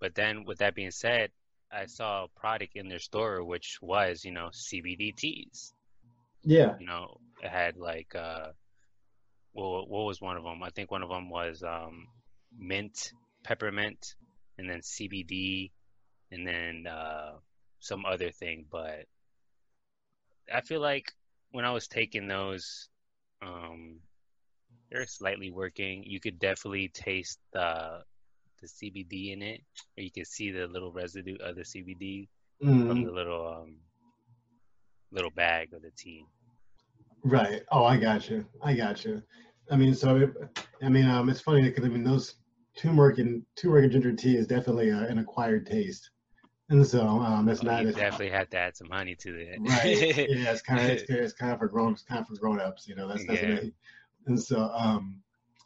but 0.00 0.14
then 0.14 0.44
with 0.44 0.58
that 0.58 0.74
being 0.74 0.90
said, 0.90 1.30
I 1.72 1.86
saw 1.86 2.24
a 2.24 2.40
product 2.40 2.76
in 2.76 2.88
their 2.88 3.00
store 3.00 3.42
which 3.44 3.78
was, 3.82 4.24
you 4.24 4.32
know, 4.32 4.50
CBD 4.52 5.16
teas. 5.16 5.72
Yeah. 6.44 6.74
You 6.78 6.86
know, 6.86 7.18
it 7.42 7.50
had 7.50 7.76
like, 7.76 8.14
uh, 8.14 8.48
well, 9.52 9.86
what 9.86 10.04
was 10.04 10.20
one 10.20 10.36
of 10.36 10.44
them? 10.44 10.62
I 10.62 10.70
think 10.70 10.90
one 10.90 11.02
of 11.02 11.08
them 11.08 11.28
was 11.28 11.62
um, 11.62 12.06
mint, 12.56 13.12
peppermint, 13.42 14.14
and 14.58 14.68
then 14.68 14.80
CBD, 14.80 15.70
and 16.30 16.46
then 16.46 16.86
uh, 16.86 17.32
some 17.86 18.04
other 18.04 18.30
thing. 18.30 18.66
But 18.70 19.06
I 20.52 20.60
feel 20.60 20.80
like 20.80 21.12
when 21.52 21.64
I 21.64 21.72
was 21.72 21.88
taking 21.88 22.28
those, 22.28 22.88
um, 23.42 24.00
they're 24.90 25.06
slightly 25.06 25.50
working. 25.50 26.04
You 26.04 26.20
could 26.20 26.38
definitely 26.38 26.88
taste 26.88 27.38
the 27.52 28.02
the 28.60 28.66
CBD 28.66 29.32
in 29.32 29.42
it, 29.42 29.60
or 29.98 30.02
you 30.02 30.10
can 30.10 30.24
see 30.24 30.50
the 30.50 30.66
little 30.66 30.90
residue 30.90 31.36
of 31.40 31.56
the 31.56 31.62
CBD 31.62 32.28
mm. 32.62 32.88
from 32.88 33.04
the 33.04 33.12
little 33.12 33.62
um, 33.62 33.76
little 35.12 35.30
bag 35.30 35.72
of 35.72 35.82
the 35.82 35.90
tea. 35.96 36.24
Right. 37.24 37.62
Oh, 37.72 37.84
I 37.84 37.96
got 37.96 38.30
you. 38.30 38.46
I 38.62 38.74
got 38.74 39.04
you. 39.04 39.22
I 39.70 39.76
mean, 39.76 39.94
so 39.94 40.30
I 40.82 40.88
mean, 40.88 41.06
um, 41.06 41.28
it's 41.28 41.40
funny 41.40 41.62
because 41.62 41.84
I 41.84 41.88
mean 41.88 42.04
those 42.04 42.36
turmeric 42.76 43.18
and 43.18 43.42
turmeric 43.56 43.84
and 43.84 43.92
ginger 43.92 44.12
tea 44.12 44.36
is 44.36 44.46
definitely 44.46 44.92
uh, 44.92 45.06
an 45.06 45.18
acquired 45.18 45.66
taste, 45.66 46.10
and 46.68 46.86
so 46.86 47.00
um, 47.06 47.48
it's 47.48 47.62
oh, 47.62 47.66
not. 47.66 47.84
You 47.84 47.92
definitely 47.92 48.30
have 48.30 48.50
to 48.50 48.58
add 48.58 48.76
some 48.76 48.88
honey 48.90 49.14
to 49.16 49.34
it. 49.36 49.58
right. 49.60 50.28
Yeah, 50.28 50.52
it's 50.52 50.62
kind 50.62 50.80
of 50.80 50.90
it's, 50.90 51.04
it's, 51.08 51.32
kind 51.32 51.52
of 51.52 51.58
for 51.58 51.68
grown 51.68 51.92
it's 51.92 52.02
kind 52.02 52.20
of 52.20 52.26
for 52.26 52.36
grown 52.36 52.60
ups. 52.60 52.88
You 52.88 52.96
know, 52.96 53.08
that's 53.08 53.24
that's 53.26 53.42
yeah. 53.42 53.60
and 54.26 54.40
so 54.40 54.70
um, 54.74 55.22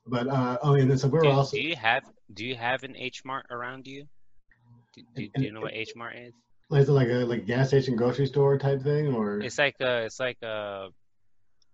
but 0.07 0.29
uh, 0.29 0.59
oh, 0.63 0.75
and 0.75 0.91
then 0.91 0.99
so 0.99 1.09
we're 1.09 1.23
do, 1.23 1.31
also. 1.31 1.57
Do 1.57 1.63
you 1.63 1.77
have 1.77 2.05
Do 2.35 2.45
you 2.45 2.55
have 2.55 2.83
an 2.83 2.97
H 2.97 3.25
Mart 3.25 3.47
around 3.51 3.87
you? 3.87 4.07
Do, 4.95 5.03
do, 5.15 5.29
do 5.35 5.43
you 5.43 5.53
know 5.53 5.61
what 5.61 5.73
H 5.73 5.93
Mart 5.97 6.17
is? 6.17 6.35
Is 6.73 6.89
it 6.89 6.93
like 6.93 7.09
a 7.09 7.25
like 7.25 7.47
gas 7.47 7.69
station 7.69 7.97
grocery 7.97 8.27
store 8.27 8.59
type 8.59 8.83
thing 8.83 9.15
or? 9.15 9.41
It's 9.41 9.59
like 9.59 9.77
a 9.81 10.05
it's 10.05 10.21
like 10.21 10.39
a 10.43 10.89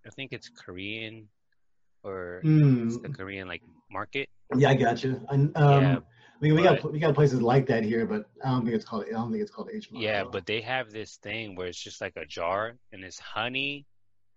I 0.05 0.09
think 0.15 0.31
it's 0.31 0.49
Korean 0.49 1.27
or 2.03 2.41
mm. 2.43 2.87
it's 2.87 2.97
the 2.97 3.09
Korean 3.09 3.47
like 3.47 3.61
market. 3.91 4.29
Yeah, 4.55 4.69
I 4.69 4.75
got 4.75 5.03
you. 5.03 5.21
um, 5.29 5.51
yeah, 5.55 5.97
I 6.39 6.43
mean, 6.43 6.55
we 6.55 6.61
but, 6.61 6.83
got 6.83 6.91
we 6.91 6.99
got 6.99 7.15
places 7.15 7.41
like 7.41 7.65
that 7.67 7.83
here, 7.83 8.05
but 8.05 8.29
I 8.45 8.49
don't 8.51 8.63
think 8.63 8.75
it's 8.75 8.85
called. 8.85 9.05
I 9.07 9.13
don't 9.13 9.31
think 9.31 9.41
it's 9.41 9.51
called 9.51 9.69
H 9.73 9.89
Yeah, 9.91 10.23
but 10.23 10.45
they 10.45 10.61
have 10.61 10.91
this 10.91 11.15
thing 11.15 11.55
where 11.55 11.65
it's 11.67 11.81
just 11.81 11.99
like 11.99 12.13
a 12.15 12.25
jar 12.25 12.75
and 12.91 13.03
it's 13.03 13.17
honey 13.17 13.87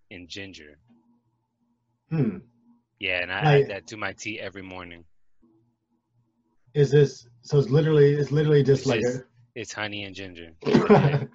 and 0.09 0.27
ginger. 0.27 0.79
Hmm. 2.09 2.37
Yeah, 2.99 3.21
and 3.21 3.31
I, 3.31 3.39
I 3.39 3.61
add 3.61 3.69
that 3.69 3.87
to 3.87 3.97
my 3.97 4.13
tea 4.13 4.39
every 4.39 4.63
morning. 4.63 5.05
Is 6.73 6.89
this 6.89 7.27
so? 7.43 7.59
It's 7.59 7.69
literally 7.69 8.13
it's 8.13 8.31
literally 8.31 8.63
just 8.63 8.81
it's 8.81 8.89
like 8.89 9.01
just, 9.01 9.19
a 9.19 9.23
it's 9.53 9.73
honey 9.73 10.03
and 10.03 10.15
ginger. 10.15 10.53
but 10.61 11.27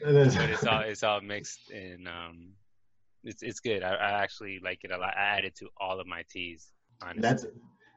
it's 0.00 0.66
all 0.66 0.80
it's 0.80 1.02
all 1.04 1.20
mixed 1.20 1.70
and 1.70 2.08
um, 2.08 2.48
it's 3.22 3.42
it's 3.42 3.60
good. 3.60 3.84
I, 3.84 3.94
I 3.94 4.22
actually 4.22 4.60
like 4.64 4.80
it 4.82 4.90
a 4.90 4.98
lot. 4.98 5.16
I 5.16 5.38
add 5.38 5.44
it 5.44 5.54
to 5.56 5.68
all 5.78 6.00
of 6.00 6.06
my 6.08 6.24
teas. 6.28 6.66
Honestly. 7.02 7.22
That's 7.22 7.46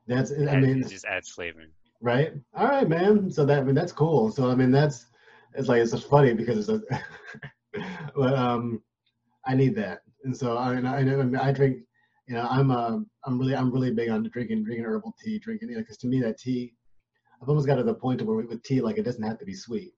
that's 0.07 0.31
I 0.31 0.59
mean 0.59 0.83
it 0.83 0.89
just 0.89 1.05
adds 1.05 1.29
flavor. 1.29 1.63
Right. 2.01 2.33
All 2.55 2.67
right, 2.67 2.87
man. 2.87 3.31
So 3.31 3.45
that 3.45 3.59
I 3.59 3.63
mean 3.63 3.75
that's 3.75 3.91
cool. 3.91 4.31
So 4.31 4.49
I 4.49 4.55
mean 4.55 4.71
that's 4.71 5.07
it's 5.53 5.67
like 5.67 5.81
it's 5.81 5.91
just 5.91 6.09
funny 6.09 6.33
because 6.33 6.69
it's 6.69 6.83
a, 6.91 7.03
but 8.15 8.33
um 8.33 8.81
I 9.45 9.55
need 9.55 9.75
that. 9.75 10.01
And 10.23 10.35
so 10.35 10.57
I 10.57 10.73
I, 10.79 11.01
I, 11.01 11.49
I 11.49 11.51
drink 11.51 11.79
you 12.27 12.35
know 12.35 12.47
I'm 12.49 12.71
uh 12.71 12.97
I'm 13.25 13.39
really 13.39 13.55
I'm 13.55 13.71
really 13.71 13.91
big 13.91 14.09
on 14.09 14.29
drinking 14.31 14.63
drinking 14.63 14.85
herbal 14.85 15.15
tea 15.23 15.39
drinking 15.39 15.69
you 15.69 15.75
know 15.75 15.81
because 15.81 15.97
to 15.97 16.07
me 16.07 16.21
that 16.21 16.37
tea 16.37 16.73
I've 17.41 17.49
almost 17.49 17.67
got 17.67 17.75
to 17.75 17.83
the 17.83 17.93
point 17.93 18.21
where 18.21 18.37
with 18.45 18.63
tea, 18.63 18.81
like 18.81 18.97
it 18.97 19.03
doesn't 19.03 19.23
have 19.23 19.37
to 19.39 19.45
be 19.45 19.53
sweet, 19.53 19.93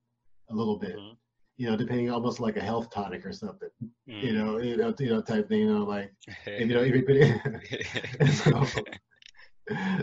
a 0.50 0.56
little 0.56 0.78
bit, 0.78 0.96
mm-hmm. 0.96 1.14
You 1.58 1.70
know, 1.70 1.76
depending 1.76 2.12
almost 2.12 2.40
like 2.40 2.56
a 2.56 2.62
health 2.62 2.90
tonic 2.92 3.26
or 3.26 3.34
something, 3.34 3.70
mm-hmm. 3.84 4.26
you 4.26 4.34
know, 4.34 4.60
you 4.60 4.78
know, 4.78 4.94
you 5.00 5.10
know, 5.10 5.22
type 5.22 5.50
thing, 5.50 5.62
you 5.62 5.74
know, 5.74 5.84
like, 5.84 6.14
if, 6.46 6.62
you 6.62 6.68
know, 6.68 6.82
if 6.84 6.96
you 6.96 8.28
so, 8.32 8.66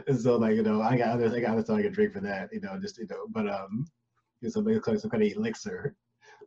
and 0.07 0.21
so 0.21 0.37
like 0.37 0.57
you 0.57 0.63
know, 0.63 0.83
I 0.83 0.97
got 0.97 1.11
others, 1.11 1.33
I 1.33 1.41
got 1.41 1.53
others 1.53 1.71
I 1.71 1.83
can 1.83 1.93
drink 1.93 2.13
for 2.13 2.21
that, 2.21 2.51
you 2.53 2.61
know, 2.61 2.79
just 2.81 2.99
you 2.99 3.07
know, 3.09 3.27
but 3.31 3.49
um, 3.49 3.87
you 4.41 4.49
know, 4.49 4.51
some 4.51 4.65
like 4.65 4.99
some 4.99 5.11
kind 5.11 5.23
of 5.23 5.33
elixir. 5.33 5.95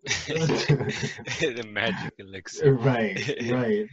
the 0.04 1.68
magic 1.70 2.14
elixir. 2.20 2.74
Right, 2.74 3.18
right. 3.50 3.88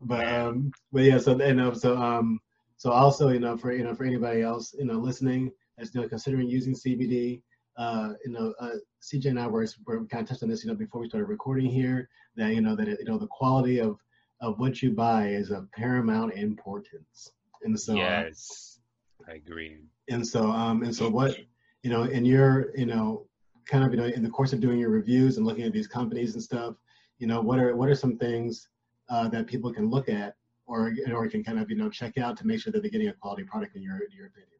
But 0.00 0.26
um, 0.26 0.72
but 0.92 1.02
yeah, 1.02 1.18
so 1.18 1.38
and 1.38 1.60
um, 1.60 1.74
so 1.74 1.96
um, 1.96 2.40
so 2.76 2.90
also 2.90 3.28
you 3.28 3.40
know 3.40 3.56
for 3.56 3.72
you 3.72 3.84
know 3.84 3.94
for 3.94 4.04
anybody 4.04 4.42
else 4.42 4.74
you 4.76 4.84
know 4.84 4.98
listening, 4.98 5.50
as 5.78 5.94
you 5.94 6.00
know, 6.00 6.08
considering 6.08 6.48
using 6.48 6.74
CBD. 6.74 7.42
Uh, 7.76 8.12
you 8.24 8.32
know, 8.32 8.54
uh, 8.60 8.76
CJ 9.02 9.26
and 9.26 9.40
I 9.40 9.46
were, 9.46 9.66
were 9.86 10.04
kind 10.06 10.22
of 10.22 10.28
touched 10.28 10.42
on 10.42 10.48
this, 10.48 10.64
you 10.64 10.70
know, 10.70 10.76
before 10.76 11.00
we 11.00 11.08
started 11.08 11.26
recording 11.26 11.70
here. 11.70 12.08
That 12.36 12.54
you 12.54 12.60
know 12.60 12.74
that 12.76 12.88
it, 12.88 12.98
you 13.00 13.06
know 13.06 13.18
the 13.18 13.26
quality 13.26 13.78
of 13.78 13.98
of 14.40 14.58
what 14.58 14.82
you 14.82 14.90
buy 14.90 15.28
is 15.28 15.50
of 15.50 15.70
paramount 15.72 16.34
importance, 16.34 17.30
and 17.62 17.78
so 17.78 17.94
yes, 17.94 18.80
I 19.28 19.34
agree. 19.34 19.78
And 20.08 20.26
so, 20.26 20.50
um, 20.50 20.82
and 20.82 20.94
so 20.94 21.08
what 21.08 21.36
you 21.82 21.90
know, 21.90 22.04
in 22.04 22.24
your 22.24 22.76
you 22.76 22.86
know, 22.86 23.26
kind 23.66 23.84
of 23.84 23.92
you 23.92 24.00
know, 24.00 24.06
in 24.06 24.22
the 24.22 24.30
course 24.30 24.52
of 24.52 24.60
doing 24.60 24.78
your 24.78 24.90
reviews 24.90 25.36
and 25.36 25.46
looking 25.46 25.64
at 25.64 25.72
these 25.72 25.86
companies 25.86 26.34
and 26.34 26.42
stuff, 26.42 26.74
you 27.18 27.26
know, 27.26 27.40
what 27.40 27.58
are 27.58 27.76
what 27.76 27.88
are 27.88 27.94
some 27.94 28.16
things 28.18 28.68
uh, 29.10 29.28
that 29.28 29.46
people 29.46 29.72
can 29.72 29.90
look 29.90 30.08
at 30.08 30.34
or 30.66 30.92
or 31.12 31.28
can 31.28 31.44
kind 31.44 31.58
of 31.58 31.70
you 31.70 31.76
know 31.76 31.90
check 31.90 32.18
out 32.18 32.36
to 32.38 32.46
make 32.46 32.60
sure 32.60 32.72
that 32.72 32.82
they're 32.82 32.90
getting 32.90 33.08
a 33.08 33.12
quality 33.14 33.44
product 33.44 33.76
in 33.76 33.82
your 33.82 33.96
in 33.96 34.16
your 34.16 34.26
opinion. 34.26 34.51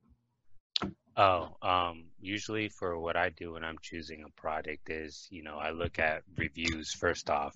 Oh, 1.17 1.57
um, 1.61 2.05
usually 2.21 2.69
for 2.69 2.99
what 2.99 3.17
I 3.17 3.31
do 3.31 3.53
when 3.53 3.65
I'm 3.65 3.79
choosing 3.83 4.25
a 4.25 4.41
product 4.41 4.89
is, 4.89 5.29
you 5.31 5.43
know, 5.43 5.59
I 5.59 5.71
look 5.71 5.99
at 5.99 6.23
reviews 6.37 6.93
first 6.93 7.29
off. 7.29 7.55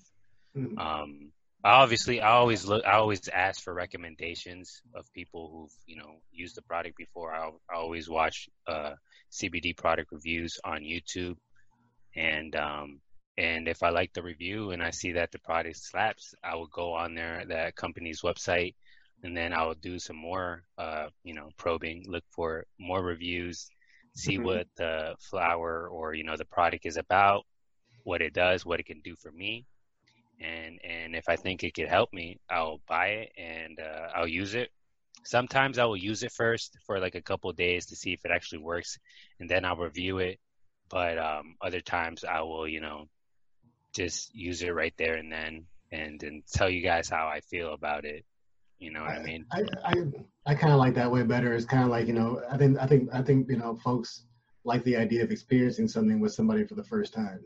Mm-hmm. 0.57 0.79
Um, 0.79 1.33
obviously, 1.65 2.21
I 2.21 2.33
always 2.33 2.67
look, 2.67 2.85
I 2.85 2.97
always 2.97 3.29
ask 3.29 3.63
for 3.63 3.73
recommendations 3.73 4.83
of 4.95 5.11
people 5.15 5.51
who've, 5.51 5.73
you 5.87 5.97
know, 5.97 6.17
used 6.33 6.57
the 6.57 6.63
product 6.63 6.97
before. 6.97 7.35
I, 7.35 7.49
I 7.71 7.77
always 7.77 8.09
watch 8.09 8.49
uh, 8.67 8.93
CBD 9.33 9.77
product 9.77 10.13
reviews 10.13 10.59
on 10.63 10.81
YouTube, 10.81 11.37
and 12.15 12.55
um, 12.57 13.01
and 13.39 13.69
if 13.69 13.83
I 13.83 13.91
like 13.91 14.13
the 14.13 14.23
review 14.23 14.71
and 14.71 14.83
I 14.83 14.91
see 14.91 15.13
that 15.13 15.33
the 15.33 15.39
product 15.39 15.77
slaps, 15.77 16.35
I 16.43 16.57
will 16.57 16.69
go 16.69 16.93
on 16.93 17.15
there 17.15 17.45
that 17.49 17.77
company's 17.77 18.23
website 18.23 18.75
and 19.23 19.37
then 19.37 19.53
I'll 19.53 19.75
do 19.75 19.99
some 19.99 20.17
more, 20.17 20.63
uh, 20.79 21.07
you 21.25 21.35
know, 21.35 21.51
probing, 21.57 22.05
look 22.07 22.25
for 22.31 22.65
more 22.79 23.03
reviews, 23.03 23.69
see 24.15 24.37
mm-hmm. 24.37 24.45
what 24.45 24.67
the 24.77 25.15
flower 25.21 25.89
or 25.89 26.15
you 26.15 26.25
know 26.25 26.37
the 26.37 26.45
product 26.45 26.87
is 26.87 26.97
about, 26.97 27.45
what 28.05 28.23
it 28.23 28.33
does, 28.33 28.65
what 28.65 28.81
it 28.81 28.87
can 28.87 29.01
do 29.01 29.17
for 29.17 29.31
me, 29.33 29.65
and 30.41 30.79
and 30.85 31.15
if 31.15 31.25
I 31.29 31.37
think 31.37 31.65
it 31.65 31.75
could 31.75 31.89
help 31.89 32.13
me, 32.13 32.39
I'll 32.51 32.81
buy 32.89 33.07
it 33.09 33.33
and 33.37 33.79
uh, 33.81 34.09
I'll 34.15 34.29
use 34.29 34.55
it. 34.55 34.71
Sometimes 35.25 35.79
I 35.79 35.85
will 35.87 35.97
use 35.97 36.23
it 36.23 36.33
first 36.33 36.77
for 36.87 37.01
like 37.01 37.17
a 37.17 37.23
couple 37.23 37.53
days 37.53 37.87
to 37.87 37.97
see 37.97 38.13
if 38.13 38.25
it 38.25 38.31
actually 38.31 38.63
works, 38.63 38.99
and 39.41 39.49
then 39.49 39.65
I'll 39.65 39.77
review 39.77 40.19
it. 40.19 40.39
But 40.89 41.19
um, 41.19 41.57
other 41.61 41.81
times 41.81 42.23
I 42.23 42.43
will, 42.43 42.69
you 42.69 42.81
know, 42.81 43.09
just 43.93 44.33
use 44.35 44.63
it 44.63 44.71
right 44.71 44.95
there 44.99 45.15
and 45.15 45.33
then, 45.33 45.67
and 45.91 46.23
and 46.23 46.43
tell 46.47 46.71
you 46.71 46.83
guys 46.83 47.09
how 47.09 47.27
I 47.27 47.41
feel 47.41 47.73
about 47.73 48.05
it 48.05 48.25
you 48.79 48.91
know 48.93 49.03
what 49.03 49.11
I, 49.11 49.17
I 49.17 49.23
mean? 49.23 49.47
I 49.53 49.63
I, 49.85 49.95
I 50.47 50.55
kind 50.55 50.73
of 50.73 50.79
like 50.79 50.95
that 50.95 51.11
way 51.11 51.23
better. 51.23 51.55
It's 51.55 51.65
kind 51.65 51.85
of 51.85 51.91
like 51.91 52.07
you 52.07 52.13
know 52.13 52.43
I 52.51 52.57
think 52.57 52.79
I 52.79 52.87
think 52.87 53.09
I 53.13 53.23
think 53.23 53.51
you 53.51 53.57
know 53.57 53.77
folks 53.77 54.25
like 54.65 54.83
the 54.85 54.97
idea 54.97 55.23
of 55.23 55.31
experiencing 55.31 55.89
something 55.89 56.21
with 56.21 56.33
somebody 56.33 56.65
for 56.65 56.75
the 56.75 56.85
first 56.85 57.15
time. 57.15 57.41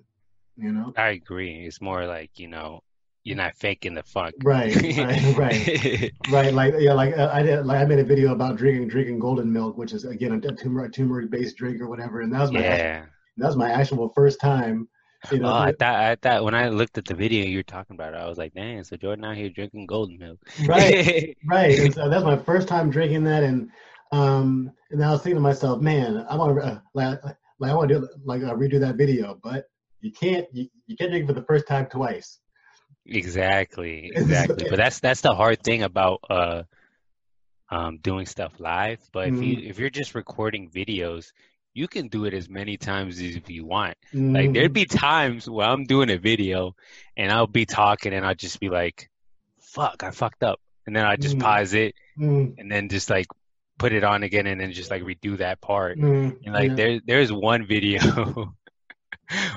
You 0.57 0.73
know? 0.73 0.93
I 0.97 1.11
agree. 1.11 1.65
It's 1.67 1.81
more 1.81 2.07
like 2.07 2.39
you 2.39 2.49
know 2.49 2.81
you're 3.23 3.37
not 3.37 3.55
faking 3.57 3.95
the 3.95 4.03
funk. 4.03 4.35
Right, 4.43 4.75
right, 4.97 5.37
right, 5.37 6.13
right. 6.31 6.55
Like 6.55 6.75
yeah, 6.79 6.95
like 6.95 7.17
uh, 7.17 7.31
I 7.33 7.43
did. 7.43 7.67
Like 7.67 7.79
I 7.79 7.85
made 7.85 7.99
a 7.99 8.05
video 8.05 8.33
about 8.33 8.57
drinking 8.57 8.89
drinking 8.89 9.19
golden 9.19 9.53
milk, 9.53 9.77
which 9.77 9.93
is 9.93 10.05
again 10.05 10.33
a 10.33 10.41
turmeric 10.41 10.93
turmeric 10.93 11.31
based 11.31 11.57
drink 11.57 11.81
or 11.81 11.89
whatever, 11.89 12.23
and 12.23 12.33
that 12.33 12.41
was 12.41 12.53
my 12.53 12.61
yeah. 12.61 13.05
that 13.37 13.47
was 13.47 13.57
my 13.57 13.71
actual 13.71 14.09
first 14.15 14.41
time 14.41 14.89
you 15.31 15.39
know, 15.39 15.49
oh, 15.49 15.53
I 15.53 15.73
thought 15.73 15.97
I 15.97 16.15
thought 16.17 16.45
when 16.45 16.55
I 16.55 16.69
looked 16.69 16.97
at 16.99 17.05
the 17.05 17.15
video 17.15 17.45
you 17.45 17.59
were 17.59 17.63
talking 17.63 17.95
about 17.95 18.15
it, 18.15 18.17
I 18.17 18.29
was 18.29 18.39
like, 18.39 18.55
"Dang, 18.55 18.83
so 18.85 18.97
Jordan 18.97 19.25
out 19.25 19.37
here 19.37 19.51
drinking 19.51 19.87
golden 19.87 20.19
milk." 20.19 20.39
right, 20.67 21.37
right. 21.47 21.93
So 21.93 22.09
that's 22.09 22.25
my 22.25 22.37
first 22.37 22.69
time 22.69 22.91
drinking 22.91 23.25
that, 23.25 23.43
and 23.43 23.71
um, 24.13 24.73
and 24.91 25.05
I 25.05 25.11
was 25.11 25.23
thinking 25.23 25.37
to 25.37 25.41
myself, 25.41 25.81
"Man, 25.81 26.25
I 26.29 26.37
want 26.37 26.59
to 26.59 26.65
uh, 26.65 26.81
like, 26.95 27.23
like 27.59 27.71
I 27.71 27.75
want 27.75 27.91
to 27.91 28.01
do 28.01 28.09
like 28.25 28.43
uh, 28.43 28.55
redo 28.55 28.81
that 28.81 28.97
video, 28.97 29.39
but 29.43 29.67
you 30.01 30.11
can't 30.11 30.47
you, 30.53 30.69
you 30.87 30.97
can't 30.97 31.11
drink 31.11 31.27
for 31.27 31.35
the 31.35 31.45
first 31.45 31.67
time 31.67 31.87
twice." 31.87 32.39
Exactly, 33.07 34.11
exactly. 34.15 34.69
but 34.69 34.77
that's 34.77 35.01
that's 35.01 35.21
the 35.21 35.35
hard 35.35 35.63
thing 35.63 35.83
about 35.83 36.21
uh 36.31 36.63
um 37.71 37.99
doing 37.99 38.27
stuff 38.27 38.55
live. 38.59 39.01
But 39.13 39.29
if 39.29 39.35
mm-hmm. 39.35 39.43
you 39.43 39.69
if 39.69 39.79
you're 39.79 39.91
just 39.91 40.15
recording 40.15 40.71
videos, 40.71 41.33
you 41.75 41.87
can 41.89 42.09
do 42.09 42.25
it 42.25 42.35
as 42.35 42.49
many 42.49 42.77
times 42.77 43.21
as 43.21 43.39
you 43.49 43.65
want. 43.65 43.97
Mm-hmm. 44.13 44.35
Like 44.35 44.53
there'd 44.53 44.73
be 44.73 44.87
times 44.87 45.49
where 45.49 45.69
I'm 45.69 45.85
doing 45.85 46.11
a 46.11 46.19
video 46.19 46.75
and 47.17 47.31
I'll 47.31 47.47
be 47.47 47.67
talking 47.67 48.13
and 48.13 48.27
I'll 48.27 48.35
just 48.35 48.61
be 48.61 48.69
like, 48.69 49.09
fuck, 49.61 50.03
I 50.03 50.11
fucked 50.11 50.43
up. 50.43 50.61
And 50.87 50.97
then 50.97 51.07
I 51.07 51.17
just 51.17 51.37
mm-hmm. 51.37 51.45
pause 51.45 51.75
it 51.75 51.95
mm-hmm. 52.19 52.59
and 52.59 52.71
then 52.71 52.89
just 52.89 53.11
like 53.11 53.27
put 53.79 53.93
it 53.93 54.05
on 54.05 54.23
again 54.25 54.47
and 54.47 54.61
then 54.61 54.73
just 54.73 54.91
like 54.91 55.03
redo 55.03 55.39
that 55.39 55.61
part. 55.61 55.99
Mm-hmm. 55.99 56.45
And 56.45 56.55
like 56.55 56.71
yeah. 56.71 56.75
there 56.77 57.01
there's 57.07 57.33
one 57.33 57.67
video 57.67 58.01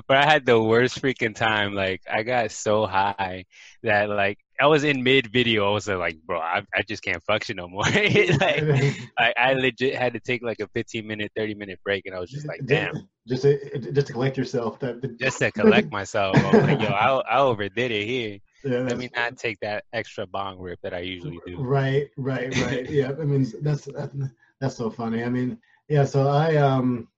where 0.05 0.19
I 0.19 0.25
had 0.25 0.45
the 0.45 0.61
worst 0.61 1.01
freaking 1.01 1.35
time. 1.35 1.73
Like 1.73 2.01
I 2.11 2.23
got 2.23 2.51
so 2.51 2.85
high 2.85 3.45
that 3.81 4.09
like 4.09 4.37
I 4.59 4.67
was 4.67 4.83
in 4.83 5.03
mid 5.03 5.27
video. 5.27 5.67
I 5.67 5.71
was 5.71 5.87
like, 5.87 6.17
bro, 6.25 6.39
I, 6.39 6.63
I 6.75 6.83
just 6.83 7.03
can't 7.03 7.23
function 7.23 7.57
no 7.57 7.67
more. 7.67 7.83
like, 7.85 8.63
I, 9.17 9.33
I 9.35 9.53
legit 9.53 9.95
had 9.95 10.13
to 10.13 10.19
take 10.19 10.43
like 10.43 10.59
a 10.59 10.67
15 10.67 11.05
minute, 11.05 11.31
30 11.35 11.55
minute 11.55 11.79
break, 11.83 12.05
and 12.05 12.15
I 12.15 12.19
was 12.19 12.29
just 12.29 12.47
like, 12.47 12.61
damn. 12.65 13.09
Just 13.27 13.43
to, 13.43 13.91
just 13.91 14.07
to 14.07 14.13
collect 14.13 14.37
yourself. 14.37 14.79
Just 15.17 15.39
to 15.39 15.51
collect 15.51 15.91
myself. 15.91 16.35
I 16.35 16.51
like, 16.59 16.81
yo, 16.81 16.87
I, 16.89 17.21
I 17.21 17.39
overdid 17.39 17.91
it 17.91 18.05
here. 18.05 18.39
Yeah, 18.63 18.79
Let 18.79 18.97
me 18.97 19.09
not 19.15 19.37
take 19.37 19.59
that 19.61 19.85
extra 19.93 20.25
bong 20.25 20.59
rip 20.59 20.79
that 20.83 20.93
I 20.93 20.99
usually 20.99 21.39
do. 21.45 21.57
Right, 21.59 22.09
right, 22.17 22.55
right. 22.59 22.89
yeah, 22.89 23.11
I 23.19 23.23
mean 23.23 23.51
that's 23.61 23.89
that's 24.59 24.77
so 24.77 24.89
funny. 24.89 25.23
I 25.23 25.29
mean, 25.29 25.57
yeah. 25.89 26.05
So 26.05 26.29
I 26.29 26.55
um, 26.57 27.09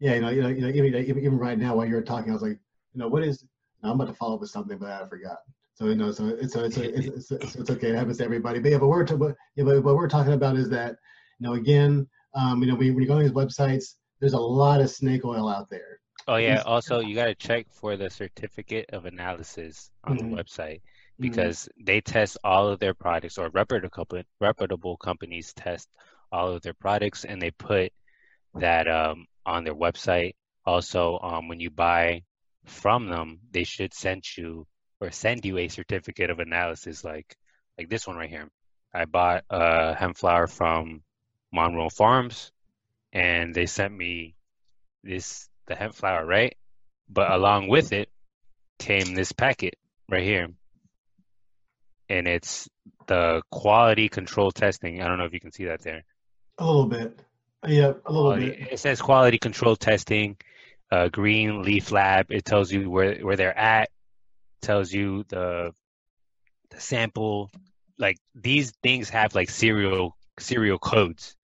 yeah, 0.00 0.14
you 0.14 0.20
know, 0.20 0.28
you 0.28 0.42
know, 0.42 0.48
you 0.48 0.90
know 0.90 0.98
even, 0.98 1.18
even 1.18 1.38
right 1.38 1.58
now 1.58 1.76
while 1.76 1.86
you 1.86 1.94
were 1.94 2.02
talking, 2.02 2.30
I 2.30 2.34
was 2.34 2.42
like, 2.42 2.58
you 2.92 3.00
know, 3.00 3.08
what 3.08 3.22
is? 3.22 3.44
I'm 3.82 3.92
about 3.92 4.08
to 4.08 4.14
follow 4.14 4.34
up 4.34 4.40
with 4.40 4.50
something, 4.50 4.76
but 4.76 4.90
I 4.90 5.08
forgot. 5.08 5.38
So 5.80 5.86
you 5.86 5.94
know, 5.94 6.12
so 6.12 6.26
it's 6.26 6.52
so 6.52 6.64
it's 6.64 6.76
it's, 6.76 7.30
it's, 7.30 7.56
it's, 7.56 7.70
okay. 7.70 7.88
It 7.88 7.96
happens 7.96 8.18
to 8.18 8.24
everybody. 8.24 8.60
But 8.60 8.70
yeah, 8.70 8.78
but 8.78 8.88
we're 8.88 9.04
but, 9.04 9.34
yeah, 9.56 9.64
but 9.64 9.82
what 9.82 9.96
we're 9.96 10.08
talking 10.08 10.34
about 10.34 10.56
is 10.56 10.68
that 10.68 10.96
you 11.38 11.46
know 11.46 11.54
again, 11.54 12.06
um, 12.34 12.62
you 12.62 12.68
know, 12.68 12.74
when, 12.74 12.94
when 12.94 13.02
you 13.02 13.08
go 13.08 13.14
on 13.14 13.22
these 13.22 13.32
websites, 13.32 13.94
there's 14.20 14.34
a 14.34 14.38
lot 14.38 14.82
of 14.82 14.90
snake 14.90 15.24
oil 15.24 15.48
out 15.48 15.70
there. 15.70 16.00
Oh 16.28 16.36
yeah. 16.36 16.62
Also, 16.66 17.00
you 17.00 17.14
got 17.14 17.26
to 17.26 17.34
check 17.34 17.66
for 17.70 17.96
the 17.96 18.10
certificate 18.10 18.90
of 18.92 19.06
analysis 19.06 19.90
on 20.04 20.18
mm-hmm. 20.18 20.34
the 20.34 20.36
website 20.36 20.80
mm-hmm. 20.82 21.22
because 21.22 21.60
mm-hmm. 21.60 21.84
they 21.84 22.02
test 22.02 22.36
all 22.44 22.68
of 22.68 22.78
their 22.78 22.94
products, 22.94 23.38
or 23.38 23.48
reputable 23.48 24.22
reputable 24.38 24.98
companies 24.98 25.54
test 25.54 25.88
all 26.30 26.52
of 26.52 26.60
their 26.60 26.74
products, 26.74 27.24
and 27.24 27.40
they 27.40 27.52
put 27.52 27.90
that 28.54 28.86
um, 28.86 29.24
on 29.46 29.64
their 29.64 29.74
website. 29.74 30.34
Also, 30.66 31.18
um, 31.22 31.48
when 31.48 31.58
you 31.58 31.70
buy 31.70 32.22
from 32.66 33.08
them, 33.08 33.38
they 33.50 33.64
should 33.64 33.94
send 33.94 34.22
you 34.36 34.66
or 35.00 35.10
send 35.10 35.44
you 35.44 35.58
a 35.58 35.68
certificate 35.68 36.30
of 36.30 36.38
analysis, 36.38 37.04
like 37.04 37.36
like 37.78 37.88
this 37.88 38.06
one 38.06 38.16
right 38.16 38.30
here. 38.30 38.48
I 38.92 39.04
bought 39.04 39.44
a 39.50 39.94
hemp 39.94 40.16
flower 40.16 40.46
from 40.46 41.02
Monroe 41.52 41.88
Farms, 41.88 42.52
and 43.12 43.54
they 43.54 43.66
sent 43.66 43.96
me 43.96 44.34
this 45.02 45.48
the 45.66 45.74
hemp 45.74 45.94
flower, 45.94 46.24
right? 46.26 46.56
But 47.08 47.30
along 47.30 47.68
with 47.68 47.92
it 47.92 48.08
came 48.78 49.14
this 49.14 49.32
packet 49.32 49.76
right 50.08 50.22
here, 50.22 50.48
and 52.08 52.26
it's 52.26 52.68
the 53.06 53.42
quality 53.50 54.08
control 54.08 54.50
testing. 54.50 55.00
I 55.00 55.08
don't 55.08 55.18
know 55.18 55.24
if 55.24 55.32
you 55.32 55.40
can 55.40 55.52
see 55.52 55.66
that 55.66 55.82
there. 55.82 56.04
A 56.58 56.64
little 56.64 56.86
bit. 56.86 57.18
Yeah, 57.66 57.92
a 58.04 58.12
little 58.12 58.32
quality, 58.32 58.50
bit. 58.50 58.72
It 58.72 58.78
says 58.78 59.00
quality 59.00 59.38
control 59.38 59.76
testing, 59.76 60.36
uh, 60.90 61.08
Green 61.08 61.62
Leaf 61.62 61.92
Lab. 61.92 62.30
It 62.30 62.44
tells 62.44 62.72
you 62.72 62.90
where 62.90 63.16
where 63.20 63.36
they're 63.36 63.56
at. 63.56 63.90
Tells 64.60 64.92
you 64.92 65.24
the 65.28 65.72
the 66.70 66.80
sample. 66.80 67.50
Like 67.98 68.16
these 68.34 68.72
things 68.82 69.10
have 69.10 69.34
like 69.34 69.50
serial 69.50 70.16
serial 70.38 70.78
codes. 70.78 71.36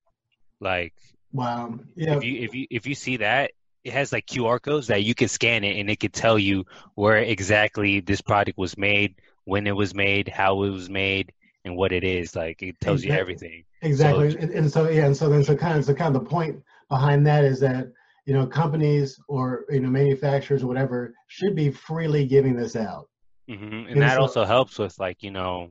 Like 0.60 0.94
wow, 1.32 1.78
yeah. 1.94 2.16
If 2.16 2.24
you 2.24 2.40
if 2.40 2.54
you 2.54 2.66
if 2.70 2.86
you 2.86 2.94
see 2.94 3.18
that, 3.18 3.52
it 3.84 3.92
has 3.92 4.12
like 4.12 4.26
QR 4.26 4.60
codes 4.60 4.88
that 4.88 5.04
you 5.04 5.14
can 5.14 5.28
scan 5.28 5.64
it 5.64 5.78
and 5.78 5.88
it 5.90 6.00
could 6.00 6.12
tell 6.12 6.38
you 6.38 6.64
where 6.94 7.18
exactly 7.18 8.00
this 8.00 8.20
product 8.20 8.58
was 8.58 8.76
made, 8.76 9.14
when 9.44 9.66
it 9.66 9.76
was 9.76 9.94
made, 9.94 10.28
how 10.28 10.62
it 10.64 10.70
was 10.70 10.90
made, 10.90 11.32
and 11.64 11.76
what 11.76 11.92
it 11.92 12.04
is. 12.04 12.34
Like 12.34 12.62
it 12.62 12.80
tells 12.80 13.02
exactly. 13.02 13.14
you 13.14 13.20
everything. 13.20 13.64
Exactly. 13.82 14.30
So, 14.32 14.38
and, 14.38 14.50
and, 14.50 14.72
so 14.72 14.88
yeah, 14.88 15.06
and 15.06 15.16
so 15.16 15.28
then 15.28 15.44
so 15.44 15.56
kind 15.56 15.78
of 15.78 15.84
so 15.84 15.94
kind 15.94 16.16
of 16.16 16.24
the 16.24 16.28
point 16.28 16.62
behind 16.88 17.26
that 17.26 17.44
is 17.44 17.60
that 17.60 17.92
you 18.26 18.34
know 18.34 18.46
companies 18.46 19.18
or 19.28 19.64
you 19.70 19.80
know 19.80 19.88
manufacturers 19.88 20.62
or 20.62 20.66
whatever 20.66 21.14
should 21.28 21.54
be 21.54 21.70
freely 21.70 22.26
giving 22.26 22.56
this 22.56 22.76
out. 22.76 23.08
Mm-hmm. 23.48 23.64
And, 23.64 23.88
and, 23.88 24.02
that 24.02 24.14
so, 24.14 24.20
also 24.20 24.44
helps 24.44 24.78
with 24.78 24.98
like 24.98 25.22
you 25.22 25.30
know 25.30 25.70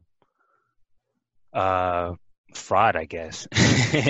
uh 1.53 2.13
fraud, 2.53 2.95
I 2.95 3.05
guess. 3.05 3.47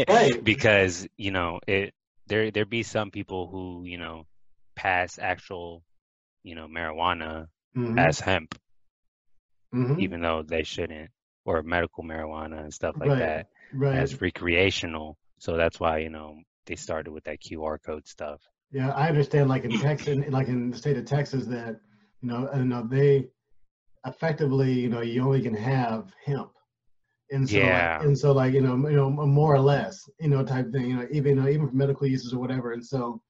right. 0.07 0.41
because 0.43 1.07
you 1.17 1.31
know 1.31 1.59
it 1.67 1.93
there 2.27 2.51
there 2.51 2.65
be 2.65 2.83
some 2.83 3.11
people 3.11 3.47
who 3.47 3.83
you 3.85 3.97
know 3.97 4.25
pass 4.75 5.17
actual 5.19 5.83
you 6.43 6.53
know 6.53 6.67
marijuana 6.67 7.47
mm-hmm. 7.75 7.97
as 7.97 8.19
hemp, 8.19 8.57
mm-hmm. 9.73 9.99
even 9.99 10.21
though 10.21 10.43
they 10.43 10.63
shouldn't 10.63 11.09
or 11.45 11.63
medical 11.63 12.03
marijuana 12.03 12.59
and 12.59 12.73
stuff 12.73 12.95
like 12.97 13.09
right, 13.09 13.19
that 13.19 13.47
right. 13.73 13.97
as 13.97 14.21
recreational. 14.21 15.17
So 15.39 15.57
that's 15.57 15.79
why 15.79 15.99
you 15.99 16.11
know 16.11 16.37
they 16.65 16.75
started 16.75 17.11
with 17.11 17.23
that 17.25 17.41
QR 17.41 17.77
code 17.83 18.07
stuff. 18.07 18.41
Yeah, 18.71 18.91
I 18.91 19.07
understand. 19.07 19.49
Like 19.49 19.63
in 19.63 19.79
Texas, 19.79 20.19
like 20.29 20.47
in 20.47 20.69
the 20.69 20.77
state 20.77 20.97
of 20.97 21.05
Texas, 21.05 21.45
that 21.45 21.79
you 22.21 22.29
know, 22.29 22.49
you 22.55 22.65
know 22.65 22.87
they 22.89 23.27
effectively, 24.05 24.71
you 24.71 24.89
know, 24.89 25.01
you 25.01 25.23
only 25.23 25.41
can 25.41 25.55
have 25.55 26.11
hemp. 26.23 26.51
And 27.31 27.49
so, 27.49 27.57
yeah. 27.57 28.01
and 28.01 28.17
so, 28.17 28.31
like 28.31 28.53
you 28.53 28.61
know, 28.61 28.75
you 28.87 28.95
know, 28.95 29.09
more 29.09 29.55
or 29.55 29.59
less, 29.59 29.99
you 30.19 30.29
know, 30.29 30.43
type 30.43 30.71
thing. 30.71 30.89
You 30.89 30.95
know, 30.97 31.07
even 31.11 31.37
you 31.37 31.41
know, 31.41 31.49
even 31.49 31.67
for 31.67 31.75
medical 31.75 32.05
uses 32.05 32.33
or 32.33 32.39
whatever. 32.39 32.73
And 32.73 32.85
so, 32.85 33.21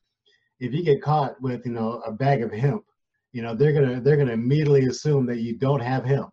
if 0.59 0.73
you 0.73 0.83
get 0.83 1.01
caught 1.01 1.41
with 1.41 1.65
you 1.65 1.71
know 1.71 2.01
a 2.05 2.11
bag 2.11 2.41
of 2.41 2.51
hemp, 2.51 2.83
you 3.31 3.41
know, 3.41 3.55
they're 3.55 3.71
gonna 3.71 4.01
they're 4.01 4.17
gonna 4.17 4.33
immediately 4.33 4.85
assume 4.87 5.25
that 5.27 5.39
you 5.39 5.57
don't 5.57 5.79
have 5.79 6.03
hemp. 6.03 6.29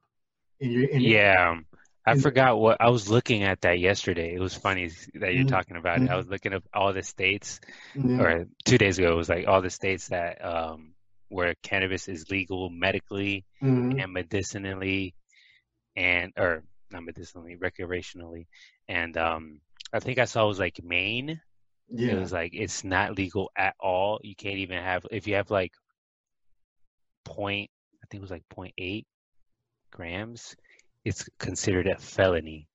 In 0.60 0.70
your, 0.70 0.88
in 0.88 1.02
yeah. 1.02 1.56
I 2.04 2.16
forgot 2.16 2.58
what 2.58 2.78
I 2.80 2.90
was 2.90 3.08
looking 3.08 3.44
at 3.44 3.60
that 3.60 3.78
yesterday. 3.78 4.34
It 4.34 4.40
was 4.40 4.54
funny 4.54 4.88
that 5.14 5.34
you're 5.34 5.44
mm-hmm. 5.44 5.46
talking 5.46 5.76
about 5.76 6.02
it. 6.02 6.10
I 6.10 6.16
was 6.16 6.26
looking 6.26 6.52
up 6.52 6.64
all 6.74 6.92
the 6.92 7.02
states, 7.02 7.60
yeah. 7.94 8.20
or 8.20 8.46
two 8.64 8.78
days 8.78 8.98
ago, 8.98 9.12
it 9.12 9.16
was 9.16 9.28
like 9.28 9.46
all 9.46 9.62
the 9.62 9.70
states 9.70 10.08
that 10.08 10.44
um, 10.44 10.94
where 11.28 11.54
cannabis 11.62 12.08
is 12.08 12.30
legal 12.30 12.68
medically 12.70 13.44
mm-hmm. 13.62 14.00
and 14.00 14.12
medicinally, 14.12 15.14
and 15.94 16.32
or 16.36 16.64
not 16.90 17.04
medicinally, 17.04 17.56
recreationally, 17.56 18.46
and 18.88 19.16
um, 19.16 19.60
I 19.92 20.00
think 20.00 20.18
I 20.18 20.24
saw 20.24 20.44
it 20.44 20.48
was 20.48 20.58
like 20.58 20.80
Maine. 20.82 21.40
Yeah. 21.88 22.12
It 22.12 22.18
was 22.18 22.32
like 22.32 22.52
it's 22.54 22.82
not 22.82 23.16
legal 23.16 23.50
at 23.56 23.76
all. 23.78 24.18
You 24.22 24.34
can't 24.34 24.58
even 24.58 24.82
have 24.82 25.06
if 25.10 25.28
you 25.28 25.36
have 25.36 25.50
like 25.50 25.72
point. 27.24 27.70
I 28.02 28.06
think 28.10 28.20
it 28.20 28.22
was 28.22 28.30
like 28.30 28.48
point 28.48 28.74
eight 28.76 29.06
grams 29.92 30.56
it's 31.04 31.28
considered 31.38 31.86
a 31.86 31.96
felony. 31.96 32.68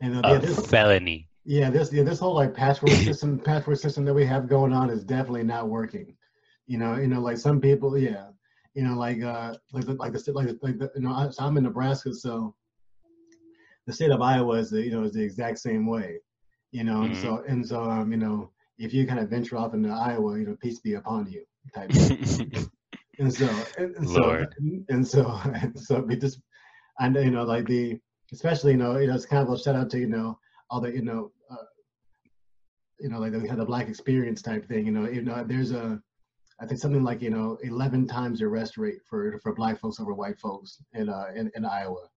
And 0.00 0.24
uh, 0.24 0.28
yeah, 0.28 0.38
this, 0.38 0.66
felony. 0.66 1.28
Yeah, 1.44 1.70
this 1.70 1.92
yeah 1.92 2.02
this 2.02 2.18
whole 2.18 2.34
like 2.34 2.54
password 2.54 2.92
system 3.04 3.38
password 3.38 3.78
system 3.78 4.04
that 4.04 4.14
we 4.14 4.24
have 4.26 4.48
going 4.48 4.72
on 4.72 4.90
is 4.90 5.04
definitely 5.04 5.44
not 5.44 5.68
working. 5.68 6.16
You 6.66 6.78
know, 6.78 6.96
you 6.96 7.06
know, 7.06 7.20
like 7.20 7.38
some 7.38 7.60
people, 7.60 7.96
yeah, 7.98 8.28
you 8.74 8.82
know, 8.82 8.96
like 8.96 9.22
uh, 9.22 9.54
like 9.72 9.86
the, 9.86 9.94
like 9.94 10.12
the 10.12 10.32
like 10.32 10.46
the, 10.46 10.58
like 10.62 10.78
the, 10.78 10.90
you 10.94 11.02
know, 11.02 11.12
I, 11.12 11.30
so 11.30 11.44
I'm 11.44 11.56
in 11.56 11.64
Nebraska, 11.64 12.14
so 12.14 12.54
the 13.86 13.92
state 13.92 14.10
of 14.10 14.22
Iowa 14.22 14.54
is 14.54 14.70
the 14.70 14.82
you 14.82 14.90
know 14.90 15.04
is 15.04 15.12
the 15.12 15.22
exact 15.22 15.58
same 15.58 15.86
way. 15.86 16.18
You 16.70 16.84
know, 16.84 17.00
mm-hmm. 17.00 17.12
and 17.12 17.16
so 17.16 17.44
and 17.46 17.66
so 17.66 17.82
um, 17.84 18.10
you 18.10 18.18
know, 18.18 18.50
if 18.78 18.94
you 18.94 19.06
kind 19.06 19.20
of 19.20 19.28
venture 19.28 19.56
off 19.56 19.74
into 19.74 19.90
Iowa, 19.90 20.38
you 20.38 20.46
know, 20.46 20.56
peace 20.60 20.80
be 20.80 20.94
upon 20.94 21.30
you 21.30 21.44
type. 21.74 21.90
and 23.18 23.32
so 23.32 23.48
and, 23.78 23.96
and 23.96 24.08
so 24.08 24.46
and 24.88 25.06
so 25.06 25.40
and 25.54 25.78
so 25.78 26.00
we 26.00 26.16
just 26.16 26.40
and 26.98 27.14
you 27.16 27.30
know 27.30 27.44
like 27.44 27.66
the 27.66 27.98
especially 28.32 28.72
you 28.72 28.78
know 28.78 28.98
you 28.98 29.06
know 29.06 29.14
it's 29.14 29.26
kind 29.26 29.46
of 29.46 29.52
a 29.52 29.58
shout 29.58 29.76
out 29.76 29.90
to 29.90 29.98
you 29.98 30.08
know 30.08 30.38
all 30.70 30.80
the 30.80 30.90
you 30.90 31.02
know 31.02 31.30
uh, 31.50 31.56
you 33.00 33.08
know 33.08 33.18
like 33.18 33.32
we 33.32 33.48
had 33.48 33.58
the 33.58 33.64
black 33.64 33.88
experience 33.88 34.40
type 34.42 34.66
thing 34.66 34.86
you 34.86 34.92
know 34.92 35.08
you 35.08 35.22
know 35.22 35.44
there's 35.46 35.72
a 35.72 36.00
I 36.60 36.66
think 36.66 36.80
something 36.80 37.02
like 37.02 37.20
you 37.20 37.30
know 37.30 37.58
11 37.62 38.06
times 38.06 38.38
the 38.38 38.46
arrest 38.46 38.76
rate 38.78 39.00
for 39.08 39.38
for 39.42 39.54
black 39.54 39.80
folks 39.80 39.98
over 39.98 40.14
white 40.14 40.38
folks 40.38 40.78
in 40.94 41.08
uh 41.08 41.26
in, 41.34 41.50
in 41.56 41.64
Iowa. 41.64 42.08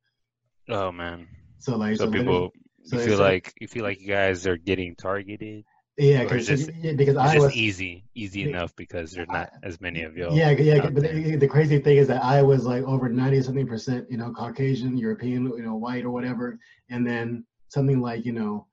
Oh 0.69 0.91
man. 0.91 1.27
So 1.58 1.75
like 1.77 1.97
so, 1.97 2.05
so 2.05 2.12
people 2.12 2.51
so 2.84 2.97
you 2.97 3.05
feel 3.05 3.19
like 3.19 3.53
you 3.60 3.67
feel 3.67 3.84
like 3.84 3.99
you 3.99 4.08
guys 4.08 4.45
are 4.45 4.58
getting 4.58 4.95
targeted. 4.95 5.63
Yeah, 5.97 6.23
because 6.23 6.69
yeah, 6.75 6.93
because 6.93 7.15
Iowa 7.15 7.51
easy, 7.53 8.03
easy 8.13 8.43
enough 8.43 8.75
because 8.75 9.12
there's 9.12 9.29
not 9.29 9.51
as 9.63 9.79
many 9.79 10.01
of 10.03 10.17
you. 10.17 10.27
Yeah, 10.31 10.51
yeah. 10.51 10.89
But 10.89 11.03
the, 11.03 11.38
the, 11.38 11.47
crazy 11.47 11.79
thing 11.79 11.97
is 11.97 12.10
that 12.10 12.21
I 12.21 12.41
was 12.41 12.65
like 12.65 12.84
over 12.84 13.08
ninety 13.08 13.41
something 13.41 13.65
percent, 13.65 14.05
you 14.12 14.17
know, 14.17 14.34
Caucasian, 14.34 14.97
European, 14.97 15.45
you 15.45 15.63
know, 15.63 15.75
white 15.75 16.03
or 16.03 16.12
whatever, 16.12 16.60
and 16.89 17.08
then 17.08 17.45
something 17.69 18.01
like 18.01 18.25
you 18.25 18.34
know, 18.34 18.67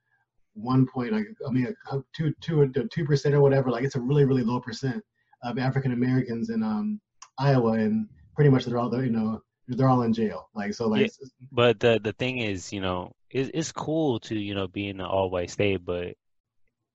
one 0.54 0.84
point, 0.84 1.12
like 1.12 1.26
I 1.46 1.52
mean, 1.52 1.72
two 2.12 2.34
two 2.40 2.72
two 2.92 3.04
percent 3.04 3.36
or 3.36 3.40
whatever. 3.40 3.70
Like 3.70 3.84
it's 3.84 3.94
a 3.94 4.00
really 4.00 4.24
really 4.24 4.42
low 4.42 4.58
percent 4.58 5.00
of 5.44 5.58
African 5.58 5.92
Americans 5.92 6.50
in 6.50 6.64
um 6.64 7.00
Iowa, 7.38 7.74
and 7.74 8.08
pretty 8.34 8.50
much 8.50 8.64
they're 8.64 8.78
all 8.78 8.92
you 9.00 9.12
know 9.12 9.40
they're 9.68 9.88
all 9.88 10.02
in 10.02 10.12
jail. 10.12 10.48
Like 10.56 10.74
so, 10.74 10.88
like. 10.88 11.02
Yeah, 11.02 11.28
but 11.52 11.78
the 11.78 12.00
the 12.02 12.12
thing 12.12 12.38
is, 12.38 12.72
you 12.72 12.80
know, 12.80 13.12
it's 13.30 13.48
it's 13.54 13.70
cool 13.70 14.18
to 14.20 14.36
you 14.36 14.56
know 14.56 14.66
be 14.66 14.88
in 14.88 14.98
an 14.98 15.06
all 15.06 15.30
white 15.30 15.50
state, 15.50 15.84
but 15.84 16.16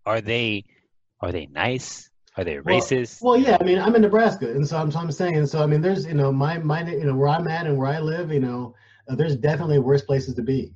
are 0.08 0.22
they 0.22 0.64
are 1.22 1.32
they 1.32 1.48
nice? 1.48 2.10
Are 2.38 2.44
they 2.44 2.56
racist? 2.56 3.22
Well, 3.22 3.34
well, 3.34 3.42
yeah. 3.42 3.58
I 3.60 3.64
mean, 3.64 3.80
I'm 3.80 3.96
in 3.96 4.04
Nebraska, 4.04 4.50
and 4.50 4.68
so 4.68 4.78
I'm, 4.78 4.92
so 4.92 5.00
I'm 5.00 5.12
saying, 5.12 5.48
so 5.48 5.62
I 5.62 5.66
mean, 5.66 5.82
there's 5.82 6.06
you 6.06 6.14
know 6.14 6.32
my 6.32 6.58
my 6.60 6.88
you 6.90 7.06
know 7.06 7.16
where 7.16 7.30
I'm 7.30 7.48
at 7.48 7.68
and 7.68 7.78
where 7.78 7.88
I 7.88 8.00
live, 8.00 8.32
you 8.32 8.40
know, 8.40 8.74
uh, 9.10 9.16
there's 9.16 9.36
definitely 9.36 9.80
worse 9.80 10.04
places 10.04 10.36
to 10.36 10.44
be, 10.44 10.74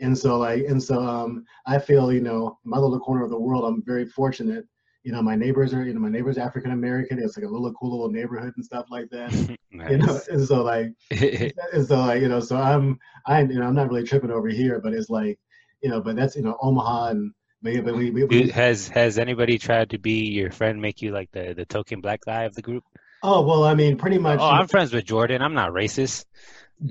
and 0.00 0.16
so 0.16 0.38
like 0.38 0.64
and 0.66 0.82
so 0.82 1.00
um 1.00 1.44
I 1.66 1.78
feel 1.78 2.12
you 2.12 2.20
know 2.20 2.58
my 2.64 2.78
little 2.78 3.00
corner 3.00 3.24
of 3.24 3.30
the 3.30 3.40
world, 3.40 3.64
I'm 3.64 3.82
very 3.84 4.06
fortunate, 4.06 4.66
you 5.02 5.12
know, 5.12 5.22
my 5.22 5.34
neighbors 5.34 5.72
are, 5.72 5.84
you 5.84 5.94
know, 5.94 6.00
my 6.00 6.10
neighbors 6.10 6.36
African 6.36 6.72
American. 6.72 7.18
It's 7.18 7.36
like 7.36 7.46
a 7.46 7.48
little 7.48 7.72
cool 7.72 7.92
little 7.92 8.10
neighborhood 8.10 8.52
and 8.56 8.64
stuff 8.64 8.86
like 8.90 9.08
that. 9.10 9.32
nice. 9.32 9.56
You 9.90 9.98
know, 9.98 10.20
and 10.28 10.46
so 10.46 10.62
like, 10.62 10.92
and 11.10 11.86
so 11.86 12.00
like, 12.00 12.20
you 12.20 12.28
know, 12.28 12.40
so 12.40 12.56
I'm, 12.56 12.98
I, 13.26 13.40
you 13.40 13.60
know, 13.60 13.66
I'm 13.66 13.74
not 13.74 13.88
really 13.88 14.02
tripping 14.02 14.30
over 14.30 14.48
here, 14.48 14.80
but 14.80 14.92
it's 14.92 15.08
like, 15.08 15.38
you 15.82 15.88
know, 15.88 16.00
but 16.00 16.16
that's, 16.16 16.36
you 16.36 16.42
know, 16.42 16.58
Omaha 16.60 17.08
and, 17.08 17.32
we, 17.62 17.80
we, 17.80 18.24
we, 18.24 18.48
has 18.50 18.88
has 18.88 19.18
anybody 19.18 19.58
tried 19.58 19.90
to 19.90 19.98
be 19.98 20.26
your 20.30 20.50
friend, 20.50 20.80
make 20.80 21.02
you 21.02 21.12
like 21.12 21.30
the 21.32 21.54
the 21.54 21.64
token 21.64 22.00
black 22.00 22.20
guy 22.24 22.44
of 22.44 22.54
the 22.54 22.62
group? 22.62 22.84
Oh 23.22 23.42
well, 23.42 23.64
I 23.64 23.74
mean, 23.74 23.96
pretty 23.96 24.18
much. 24.18 24.40
Oh, 24.40 24.48
I'm 24.48 24.66
friends 24.66 24.92
with 24.92 25.04
Jordan. 25.04 25.42
I'm 25.42 25.54
not 25.54 25.72
racist. 25.72 26.24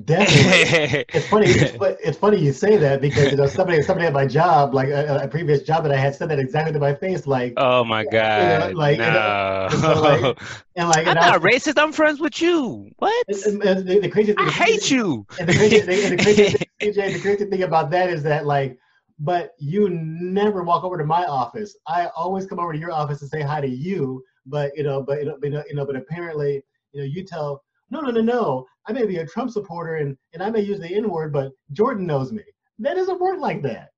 Definitely. 0.05 1.05
it's 1.13 1.27
funny. 1.27 1.47
It's, 1.47 1.75
it's, 2.03 2.17
funny 2.19 2.37
you 2.37 2.53
say 2.53 2.77
that 2.77 3.01
because 3.01 3.31
you 3.31 3.37
know 3.37 3.47
somebody 3.47 3.81
somebody 3.81 4.05
at 4.05 4.13
my 4.13 4.27
job, 4.27 4.75
like 4.75 4.89
a, 4.89 5.21
a, 5.23 5.27
previous 5.27 5.63
job 5.63 5.81
that 5.81 5.91
I 5.91 5.97
had, 5.97 6.13
said 6.13 6.29
that 6.29 6.37
exactly 6.37 6.73
to 6.73 6.79
my 6.79 6.93
face. 6.93 7.25
Like, 7.25 7.53
oh 7.57 7.83
my 7.83 8.05
god, 8.05 8.69
you 8.69 8.73
know, 8.73 8.79
like, 8.79 8.99
no. 8.99 9.67
And, 9.71 9.81
so 9.81 10.01
like, 10.01 10.37
and 10.75 10.89
like, 10.89 11.07
I'm 11.07 11.07
and 11.07 11.19
not 11.19 11.41
was, 11.41 11.53
racist. 11.53 11.81
I'm 11.81 11.91
friends 11.91 12.19
with 12.19 12.39
you. 12.39 12.91
What? 12.97 13.25
And, 13.29 13.63
and 13.63 13.87
the, 13.87 13.99
the, 14.01 14.09
crazy 14.09 14.33
thing, 14.33 14.47
I 14.47 14.51
hate 14.51 14.91
you. 14.91 15.25
And 15.39 15.49
the 15.49 15.55
crazy, 15.55 15.79
thing, 15.79 16.17
the, 16.17 16.23
crazy 16.23 16.49
thing, 16.49 16.67
AJ, 16.81 17.13
the 17.13 17.19
crazy 17.19 17.45
thing 17.45 17.63
about 17.63 17.89
that 17.89 18.11
is 18.11 18.21
that 18.23 18.45
like, 18.45 18.77
but 19.19 19.51
you 19.59 19.89
never 19.89 20.63
walk 20.63 20.83
over 20.83 20.97
to 20.97 21.05
my 21.05 21.25
office. 21.25 21.75
I 21.87 22.07
always 22.15 22.45
come 22.45 22.59
over 22.59 22.73
to 22.73 22.79
your 22.79 22.91
office 22.91 23.21
and 23.21 23.29
say 23.29 23.41
hi 23.41 23.61
to 23.61 23.67
you. 23.67 24.23
But 24.45 24.71
you 24.75 24.83
know, 24.83 25.03
but 25.03 25.19
you 25.19 25.25
know, 25.25 25.63
you 25.67 25.75
know, 25.75 25.85
but 25.85 25.95
apparently, 25.95 26.63
you 26.93 27.01
know, 27.01 27.05
you 27.05 27.23
tell 27.23 27.63
no, 27.91 28.01
no, 28.01 28.11
no, 28.11 28.21
no. 28.21 28.65
I 28.87 28.93
may 28.93 29.05
be 29.05 29.17
a 29.17 29.25
Trump 29.25 29.51
supporter 29.51 29.95
and, 29.95 30.17
and 30.33 30.41
I 30.41 30.49
may 30.49 30.61
use 30.61 30.79
the 30.79 30.95
N 30.95 31.09
word, 31.09 31.33
but 31.33 31.51
Jordan 31.73 32.05
knows 32.05 32.31
me. 32.31 32.43
That 32.79 32.95
doesn't 32.95 33.19
work 33.19 33.39
like 33.39 33.61
that. 33.63 33.89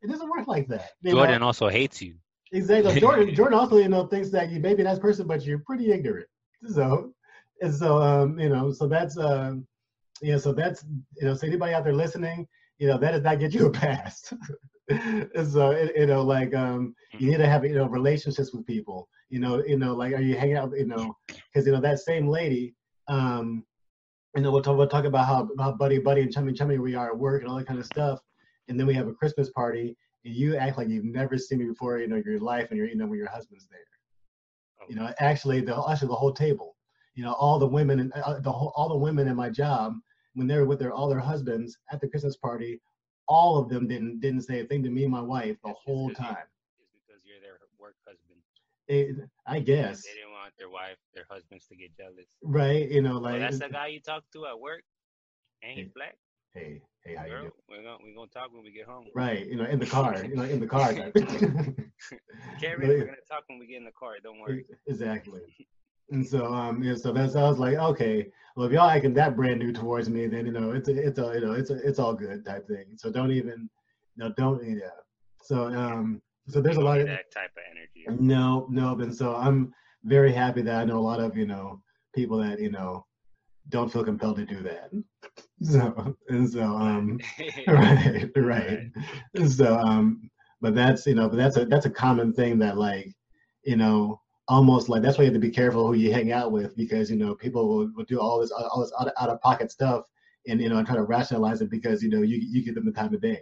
It 0.00 0.08
doesn't 0.10 0.28
work 0.28 0.48
like 0.48 0.66
that. 0.68 0.90
You 1.02 1.12
Jordan 1.12 1.40
know? 1.40 1.46
also 1.46 1.68
hates 1.68 2.00
you. 2.00 2.16
Exactly. 2.52 2.98
Jordan 3.00 3.34
Jordan 3.34 3.58
also, 3.58 3.76
you 3.76 3.88
know, 3.88 4.06
thinks 4.06 4.30
that 4.30 4.50
you 4.50 4.58
may 4.60 4.74
be 4.74 4.82
a 4.82 4.84
nice 4.84 4.98
person, 4.98 5.26
but 5.26 5.44
you're 5.44 5.60
pretty 5.60 5.92
ignorant. 5.92 6.26
So 6.66 7.12
and 7.60 7.74
so 7.74 7.98
um, 7.98 8.38
you 8.38 8.48
know, 8.48 8.72
so 8.72 8.88
that's 8.88 9.18
um 9.18 9.66
yeah, 10.22 10.38
so 10.38 10.52
that's 10.52 10.84
you 11.16 11.26
know, 11.26 11.34
so 11.34 11.46
anybody 11.46 11.74
out 11.74 11.84
there 11.84 11.94
listening, 11.94 12.46
you 12.82 12.88
know, 12.88 12.98
that 12.98 13.12
does 13.12 13.22
not 13.22 13.38
get 13.38 13.54
you 13.54 13.66
a 13.66 13.70
pass. 13.70 14.24
so 15.52 15.70
it, 15.70 15.92
you 15.96 16.06
know, 16.06 16.22
like 16.22 16.52
um 16.52 16.96
you 17.16 17.30
need 17.30 17.36
to 17.36 17.46
have 17.46 17.64
you 17.64 17.76
know 17.76 17.86
relationships 17.86 18.52
with 18.52 18.66
people. 18.66 19.08
You 19.30 19.38
know, 19.38 19.62
you 19.64 19.78
know, 19.78 19.94
like 19.94 20.12
are 20.14 20.20
you 20.20 20.34
hanging 20.34 20.56
out, 20.56 20.72
you 20.76 20.86
know, 20.86 21.16
because 21.28 21.64
you 21.64 21.70
know 21.70 21.80
that 21.80 22.00
same 22.00 22.26
lady, 22.26 22.74
um, 23.06 23.64
and 24.34 24.44
then 24.44 24.50
we'll 24.52 24.62
talk, 24.62 24.76
we'll 24.76 24.88
talk 24.88 25.04
about 25.04 25.26
how, 25.26 25.48
how 25.60 25.70
buddy 25.70 26.00
buddy 26.00 26.22
and 26.22 26.32
chummy 26.32 26.52
chummy 26.52 26.78
we 26.78 26.96
are 26.96 27.10
at 27.10 27.18
work 27.18 27.42
and 27.42 27.48
all 27.48 27.56
that 27.56 27.68
kind 27.68 27.78
of 27.78 27.86
stuff. 27.86 28.18
And 28.66 28.78
then 28.78 28.88
we 28.88 28.94
have 28.94 29.06
a 29.06 29.12
Christmas 29.12 29.48
party, 29.50 29.96
and 30.24 30.34
you 30.34 30.56
act 30.56 30.76
like 30.76 30.88
you've 30.88 31.04
never 31.04 31.38
seen 31.38 31.58
me 31.60 31.66
before, 31.66 31.98
you 31.98 32.08
know, 32.08 32.20
your 32.26 32.40
life, 32.40 32.66
and 32.70 32.78
you're, 32.78 32.88
you 32.88 32.96
know, 32.96 33.06
when 33.06 33.18
your 33.18 33.30
husband's 33.30 33.68
there. 33.70 33.78
You 34.88 34.96
know, 34.96 35.12
actually, 35.20 35.60
the 35.60 35.80
actually 35.88 36.08
the 36.08 36.16
whole 36.16 36.32
table, 36.32 36.74
you 37.14 37.22
know, 37.22 37.34
all 37.34 37.60
the 37.60 37.66
women 37.78 38.00
and 38.00 38.12
uh, 38.14 38.40
the 38.40 38.50
whole 38.50 38.72
all 38.74 38.88
the 38.88 38.96
women 38.96 39.28
in 39.28 39.36
my 39.36 39.50
job 39.50 39.94
when 40.34 40.46
they 40.46 40.56
were 40.56 40.64
with 40.64 40.78
their 40.78 40.92
all 40.92 41.08
their 41.08 41.20
husbands 41.20 41.78
at 41.90 42.00
the 42.00 42.08
Christmas 42.08 42.36
party, 42.36 42.80
all 43.28 43.58
of 43.58 43.68
them 43.68 43.86
didn't 43.88 44.20
didn't 44.20 44.42
say 44.42 44.60
a 44.60 44.64
thing 44.64 44.82
to 44.82 44.90
me 44.90 45.04
and 45.04 45.12
my 45.12 45.20
wife 45.20 45.56
the 45.64 45.72
whole 45.72 46.10
time. 46.10 46.46
It's 46.78 46.90
because 46.92 47.22
you're 47.24 47.40
their 47.40 47.58
work 47.78 47.94
husband. 48.06 48.40
It, 48.88 49.28
I 49.46 49.60
guess. 49.60 50.02
They 50.02 50.14
didn't 50.14 50.32
want 50.32 50.52
their 50.58 50.68
wife, 50.68 50.96
their 51.14 51.24
husbands 51.30 51.66
to 51.68 51.76
get 51.76 51.96
jealous. 51.96 52.26
Right. 52.42 52.90
You 52.90 53.02
know, 53.02 53.18
like. 53.18 53.36
Oh, 53.36 53.38
that's 53.38 53.58
the 53.58 53.68
guy 53.68 53.88
you 53.88 54.00
talk 54.00 54.24
to 54.32 54.46
at 54.46 54.58
work. 54.58 54.82
Ain't 55.62 55.78
hey, 55.78 55.90
black. 55.94 56.16
Hey, 56.54 56.82
hey, 57.04 57.14
how 57.14 57.24
Girl, 57.24 57.32
you 57.32 57.38
doing? 57.38 57.52
We're 57.68 57.82
gonna 57.82 57.96
we're 58.02 58.14
gonna 58.14 58.30
talk 58.30 58.52
when 58.52 58.62
we 58.62 58.72
get 58.72 58.86
home. 58.86 59.06
Right. 59.14 59.46
You 59.46 59.56
know, 59.56 59.64
in 59.64 59.78
the 59.78 59.86
car. 59.86 60.22
you 60.24 60.34
know, 60.34 60.42
in 60.42 60.60
the 60.60 60.66
car. 60.76 60.92
Carrie, 60.92 61.12
we're 62.86 63.04
gonna 63.04 63.16
talk 63.28 63.44
when 63.46 63.58
we 63.58 63.66
get 63.66 63.78
in 63.78 63.84
the 63.84 63.92
car. 63.92 64.16
Don't 64.22 64.40
worry. 64.40 64.66
Exactly. 64.86 65.40
And 66.10 66.26
so, 66.26 66.46
um, 66.46 66.82
yeah, 66.82 66.94
so 66.94 67.12
that's 67.12 67.36
I 67.36 67.48
was 67.48 67.58
like, 67.58 67.76
okay, 67.76 68.26
well, 68.54 68.66
if 68.66 68.72
y'all 68.72 68.90
acting 68.90 69.14
that 69.14 69.36
brand 69.36 69.60
new 69.60 69.72
towards 69.72 70.10
me, 70.10 70.26
then 70.26 70.46
you 70.46 70.52
know, 70.52 70.72
it's 70.72 70.88
a, 70.88 71.06
it's 71.06 71.18
a, 71.18 71.32
you 71.34 71.40
know, 71.40 71.52
it's 71.52 71.70
a, 71.70 71.76
it's 71.76 71.98
all 71.98 72.12
good 72.12 72.44
type 72.44 72.68
thing. 72.68 72.86
So 72.96 73.10
don't 73.10 73.30
even, 73.30 73.70
you 74.16 74.24
know, 74.24 74.32
don't, 74.36 74.62
yeah. 74.64 74.88
So, 75.42 75.66
um, 75.66 76.20
so 76.48 76.60
there's 76.60 76.76
a 76.76 76.80
lot 76.80 77.00
of 77.00 77.06
that 77.06 77.30
type 77.30 77.50
of 77.56 77.62
energy. 77.70 78.22
No, 78.22 78.66
no, 78.70 78.98
and 78.98 79.14
so 79.14 79.36
I'm 79.36 79.72
very 80.04 80.32
happy 80.32 80.62
that 80.62 80.80
I 80.80 80.84
know 80.84 80.98
a 80.98 81.00
lot 81.00 81.20
of 81.20 81.36
you 81.36 81.46
know 81.46 81.80
people 82.14 82.38
that 82.38 82.60
you 82.60 82.70
know 82.70 83.06
don't 83.68 83.92
feel 83.92 84.04
compelled 84.04 84.36
to 84.36 84.44
do 84.44 84.62
that. 84.62 84.90
So 85.62 86.16
and 86.28 86.50
so 86.50 86.62
um 86.62 87.20
right 87.68 88.28
right. 88.34 88.80
And 89.34 89.50
so 89.50 89.78
um 89.78 90.28
but 90.60 90.74
that's 90.74 91.06
you 91.06 91.14
know 91.14 91.28
but 91.28 91.36
that's 91.36 91.56
a 91.56 91.64
that's 91.64 91.86
a 91.86 91.90
common 91.90 92.32
thing 92.32 92.58
that 92.58 92.76
like 92.76 93.14
you 93.62 93.76
know 93.76 94.20
almost 94.48 94.88
like 94.88 95.02
that's 95.02 95.18
why 95.18 95.24
you 95.24 95.30
have 95.30 95.34
to 95.34 95.40
be 95.40 95.50
careful 95.50 95.86
who 95.86 95.94
you 95.94 96.12
hang 96.12 96.32
out 96.32 96.50
with 96.50 96.76
because 96.76 97.10
you 97.10 97.16
know 97.16 97.34
people 97.34 97.68
will, 97.68 97.90
will 97.94 98.04
do 98.04 98.20
all 98.20 98.40
this 98.40 98.50
all 98.50 98.80
this 98.80 98.92
out 99.00 99.06
of, 99.06 99.12
out 99.20 99.28
of 99.28 99.40
pocket 99.40 99.70
stuff 99.70 100.04
and 100.46 100.60
you 100.60 100.68
know 100.68 100.78
and 100.78 100.86
try 100.86 100.96
to 100.96 101.04
rationalize 101.04 101.60
it 101.60 101.70
because 101.70 102.02
you 102.02 102.08
know 102.08 102.22
you 102.22 102.38
you 102.38 102.62
give 102.62 102.74
them 102.74 102.86
the 102.86 102.92
time 102.92 103.14
of 103.14 103.20
day. 103.20 103.40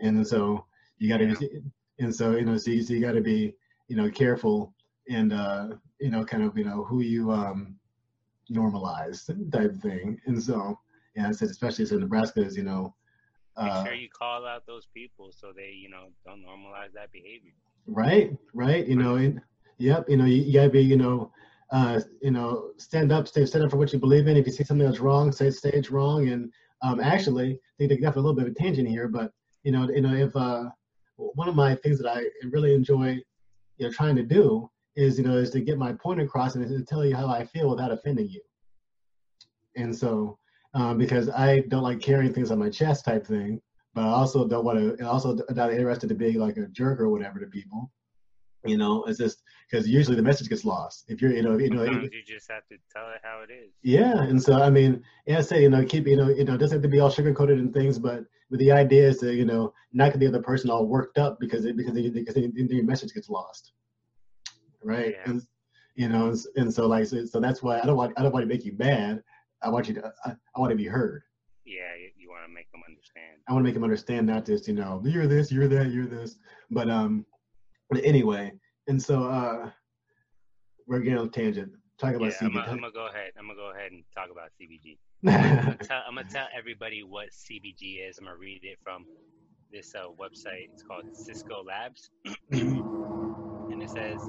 And 0.00 0.26
so 0.26 0.64
you 0.98 1.08
got 1.08 1.18
to 1.18 1.62
and 1.98 2.14
so 2.14 2.36
you 2.36 2.44
know 2.44 2.56
so 2.56 2.70
you, 2.70 2.82
so 2.82 2.92
you 2.92 3.00
got 3.00 3.12
to 3.12 3.20
be 3.20 3.54
you 3.88 3.96
know 3.96 4.10
careful 4.10 4.74
and 5.08 5.32
uh 5.32 5.68
you 6.00 6.10
know 6.10 6.24
kind 6.24 6.42
of 6.42 6.56
you 6.58 6.64
know 6.64 6.84
who 6.84 7.00
you 7.00 7.30
um 7.30 7.76
normalize 8.50 9.26
type 9.52 9.74
thing. 9.76 10.20
And 10.26 10.42
so 10.42 10.78
yeah 11.18 11.28
i 11.28 11.32
said 11.32 11.48
especially 11.48 11.84
so 11.84 11.96
nebraska 11.96 12.40
is 12.40 12.56
you 12.56 12.62
know 12.62 12.94
uh, 13.56 13.64
make 13.64 13.86
sure 13.86 13.94
you 13.94 14.08
call 14.08 14.46
out 14.46 14.64
those 14.66 14.86
people 14.94 15.32
so 15.32 15.52
they 15.54 15.70
you 15.70 15.90
know 15.90 16.06
don't 16.24 16.44
normalize 16.44 16.92
that 16.94 17.10
behavior. 17.10 17.52
Right 17.86 18.36
right 18.54 18.86
you 18.86 18.96
know 18.96 19.16
and 19.16 19.40
yep 19.78 20.04
you 20.08 20.16
know 20.16 20.24
you, 20.24 20.42
you 20.42 20.52
gotta 20.52 20.68
be 20.68 20.82
you 20.82 20.96
know 20.96 21.32
uh, 21.70 22.00
you 22.22 22.30
know, 22.30 22.70
stand 22.78 23.12
up, 23.12 23.28
stay, 23.28 23.44
stand 23.44 23.64
up 23.64 23.70
for 23.70 23.76
what 23.76 23.92
you 23.92 23.98
believe 23.98 24.26
in. 24.26 24.36
If 24.36 24.46
you 24.46 24.52
see 24.52 24.64
something 24.64 24.86
that's 24.86 25.00
wrong, 25.00 25.30
say, 25.32 25.48
it's 25.48 25.90
wrong. 25.90 26.28
And 26.28 26.52
um, 26.82 27.00
actually, 27.00 27.52
I 27.52 27.58
think 27.76 27.90
they 27.90 27.96
got 27.98 28.16
a 28.16 28.20
little 28.20 28.34
bit 28.34 28.46
of 28.46 28.52
a 28.52 28.54
tangent 28.54 28.88
here, 28.88 29.08
but 29.08 29.32
you 29.64 29.72
know, 29.72 29.88
you 29.90 30.00
know, 30.00 30.14
if 30.14 30.34
uh, 30.34 30.64
one 31.16 31.48
of 31.48 31.54
my 31.54 31.74
things 31.74 31.98
that 31.98 32.10
I 32.10 32.24
really 32.50 32.74
enjoy, 32.74 33.20
you 33.76 33.86
know, 33.86 33.92
trying 33.92 34.16
to 34.16 34.22
do 34.22 34.70
is, 34.96 35.18
you 35.18 35.24
know, 35.24 35.36
is 35.36 35.50
to 35.50 35.60
get 35.60 35.78
my 35.78 35.92
point 35.92 36.20
across 36.20 36.54
and 36.54 36.66
to 36.66 36.84
tell 36.84 37.04
you 37.04 37.14
how 37.14 37.28
I 37.28 37.44
feel 37.44 37.68
without 37.68 37.92
offending 37.92 38.28
you. 38.28 38.40
And 39.76 39.94
so, 39.94 40.38
um, 40.74 40.96
because 40.96 41.28
I 41.28 41.60
don't 41.68 41.82
like 41.82 42.00
carrying 42.00 42.32
things 42.32 42.50
on 42.50 42.58
my 42.58 42.70
chest 42.70 43.04
type 43.04 43.26
thing, 43.26 43.60
but 43.94 44.04
I 44.04 44.08
also 44.08 44.46
don't 44.46 44.64
want 44.64 44.98
to, 44.98 45.06
also 45.06 45.38
not 45.50 45.72
interested 45.72 46.08
to 46.08 46.14
be 46.14 46.32
like 46.32 46.56
a 46.56 46.66
jerk 46.68 47.00
or 47.00 47.10
whatever 47.10 47.40
to 47.40 47.46
people. 47.46 47.90
You 48.64 48.76
know, 48.76 49.04
it's 49.04 49.18
just 49.18 49.42
because 49.70 49.88
usually 49.88 50.16
the 50.16 50.22
message 50.22 50.48
gets 50.48 50.64
lost. 50.64 51.04
If 51.08 51.22
you're, 51.22 51.32
you 51.32 51.42
know, 51.42 51.58
you 51.58 51.70
know, 51.70 51.84
you 51.84 52.10
just 52.26 52.50
have 52.50 52.66
to 52.68 52.76
tell 52.92 53.08
it 53.10 53.20
how 53.22 53.40
it 53.40 53.52
is. 53.52 53.70
Yeah, 53.82 54.22
and 54.22 54.42
so 54.42 54.60
I 54.60 54.68
mean, 54.68 55.02
yeah, 55.26 55.38
I 55.38 55.40
say, 55.42 55.62
you 55.62 55.70
know, 55.70 55.84
keep, 55.84 56.06
you 56.06 56.16
know, 56.16 56.28
you 56.28 56.44
know, 56.44 56.54
it 56.54 56.58
doesn't 56.58 56.76
have 56.76 56.82
to 56.82 56.88
be 56.88 57.00
all 57.00 57.10
sugar 57.10 57.32
coated 57.32 57.58
and 57.58 57.72
things, 57.72 57.98
but 57.98 58.24
but 58.50 58.58
the 58.58 58.72
idea 58.72 59.08
is 59.08 59.18
to, 59.18 59.32
you 59.32 59.44
know, 59.44 59.72
not 59.92 60.12
get 60.12 60.20
the 60.20 60.26
other 60.26 60.42
person 60.42 60.70
all 60.70 60.86
worked 60.86 61.18
up 61.18 61.38
because 61.38 61.64
it, 61.64 61.76
because 61.76 61.94
they, 61.94 62.08
because 62.08 62.34
they, 62.34 62.50
your 62.56 62.84
message 62.84 63.12
gets 63.12 63.28
lost, 63.28 63.72
right? 64.82 65.14
Yeah. 65.18 65.30
And 65.30 65.42
you 65.94 66.08
know, 66.08 66.28
and, 66.28 66.38
and 66.56 66.74
so 66.74 66.86
like 66.86 67.06
so, 67.06 67.24
so, 67.24 67.40
that's 67.40 67.62
why 67.62 67.80
I 67.80 67.86
don't 67.86 67.96
want 67.96 68.14
I 68.16 68.22
don't 68.22 68.32
want 68.32 68.44
to 68.44 68.48
make 68.48 68.64
you 68.64 68.74
mad. 68.78 69.22
I 69.62 69.68
want 69.68 69.88
you 69.88 69.94
to 69.94 70.12
I, 70.24 70.30
I 70.30 70.60
want 70.60 70.70
to 70.70 70.76
be 70.76 70.86
heard. 70.86 71.22
Yeah, 71.64 71.94
you, 72.00 72.10
you 72.16 72.28
want 72.30 72.46
to 72.46 72.52
make 72.52 72.70
them 72.72 72.82
understand. 72.88 73.40
I 73.48 73.52
want 73.52 73.62
to 73.62 73.68
make 73.68 73.74
them 73.74 73.84
understand 73.84 74.26
not 74.26 74.46
just 74.46 74.66
you 74.66 74.74
know 74.74 75.02
you're 75.04 75.26
this, 75.26 75.52
you're 75.52 75.68
that, 75.68 75.90
you're 75.90 76.06
this, 76.06 76.38
but 76.70 76.88
um, 76.88 77.26
anyway, 77.96 78.52
and 78.86 79.02
so 79.02 79.24
uh, 79.24 79.70
we're 80.86 81.00
getting 81.00 81.18
on 81.18 81.26
a 81.26 81.30
tangent. 81.30 81.72
Talk 81.98 82.14
about 82.14 82.32
yeah, 82.40 82.48
CBG. 82.48 82.68
I'm 82.68 82.80
gonna 82.80 82.92
go 82.92 83.08
ahead. 83.08 83.32
I'm 83.38 83.46
gonna 83.46 83.58
go 83.58 83.72
ahead 83.72 83.92
and 83.92 84.04
talk 84.14 84.28
about 84.30 84.50
CBG. 84.60 84.98
I'm, 85.26 85.64
gonna 85.64 85.76
tell, 85.82 86.02
I'm, 86.06 86.14
gonna 86.14 86.28
tell, 86.30 86.46
everybody 86.56 87.02
what 87.02 87.30
CBG 87.30 88.08
is. 88.08 88.18
I'm 88.18 88.24
gonna 88.24 88.36
read 88.36 88.60
it 88.62 88.78
from 88.84 89.04
this 89.72 89.94
uh, 89.94 90.06
website. 90.14 90.70
It's 90.72 90.82
called 90.82 91.04
Cisco 91.12 91.64
Labs, 91.64 92.10
and 92.52 93.82
it 93.82 93.90
says, 93.90 94.20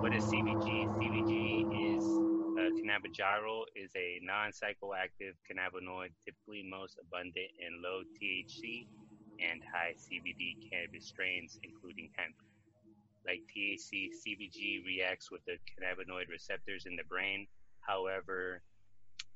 "What 0.00 0.14
is 0.14 0.24
CBG? 0.24 0.86
CBG 0.96 1.96
is 1.96 2.04
uh, 2.04 2.70
cannabigerol 2.78 3.64
is 3.74 3.90
a 3.96 4.20
non-psychoactive 4.22 5.34
cannabinoid, 5.50 6.10
typically 6.24 6.62
most 6.62 6.96
abundant 7.00 7.50
in 7.58 7.82
low 7.82 8.02
THC 8.14 8.86
and 9.40 9.60
high 9.72 9.94
CBD 9.98 10.70
cannabis 10.70 11.06
strains, 11.06 11.58
including 11.64 12.10
hemp." 12.16 12.36
Like 13.26 13.42
THC, 13.48 14.10
CBG 14.16 14.84
reacts 14.86 15.30
with 15.30 15.44
the 15.44 15.58
cannabinoid 15.68 16.28
receptors 16.28 16.86
in 16.86 16.96
the 16.96 17.04
brain. 17.04 17.46
However, 17.80 18.62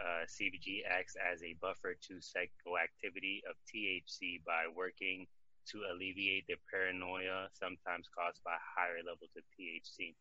uh, 0.00 0.24
CBG 0.26 0.82
acts 0.88 1.16
as 1.16 1.42
a 1.42 1.54
buffer 1.60 1.94
to 2.08 2.14
psychoactivity 2.14 3.40
of 3.48 3.56
THC 3.68 4.42
by 4.44 4.64
working 4.74 5.26
to 5.66 5.80
alleviate 5.92 6.46
the 6.46 6.56
paranoia 6.70 7.48
sometimes 7.52 8.08
caused 8.12 8.42
by 8.44 8.56
higher 8.76 9.00
levels 9.04 9.32
of 9.36 9.44
THC. 9.56 10.14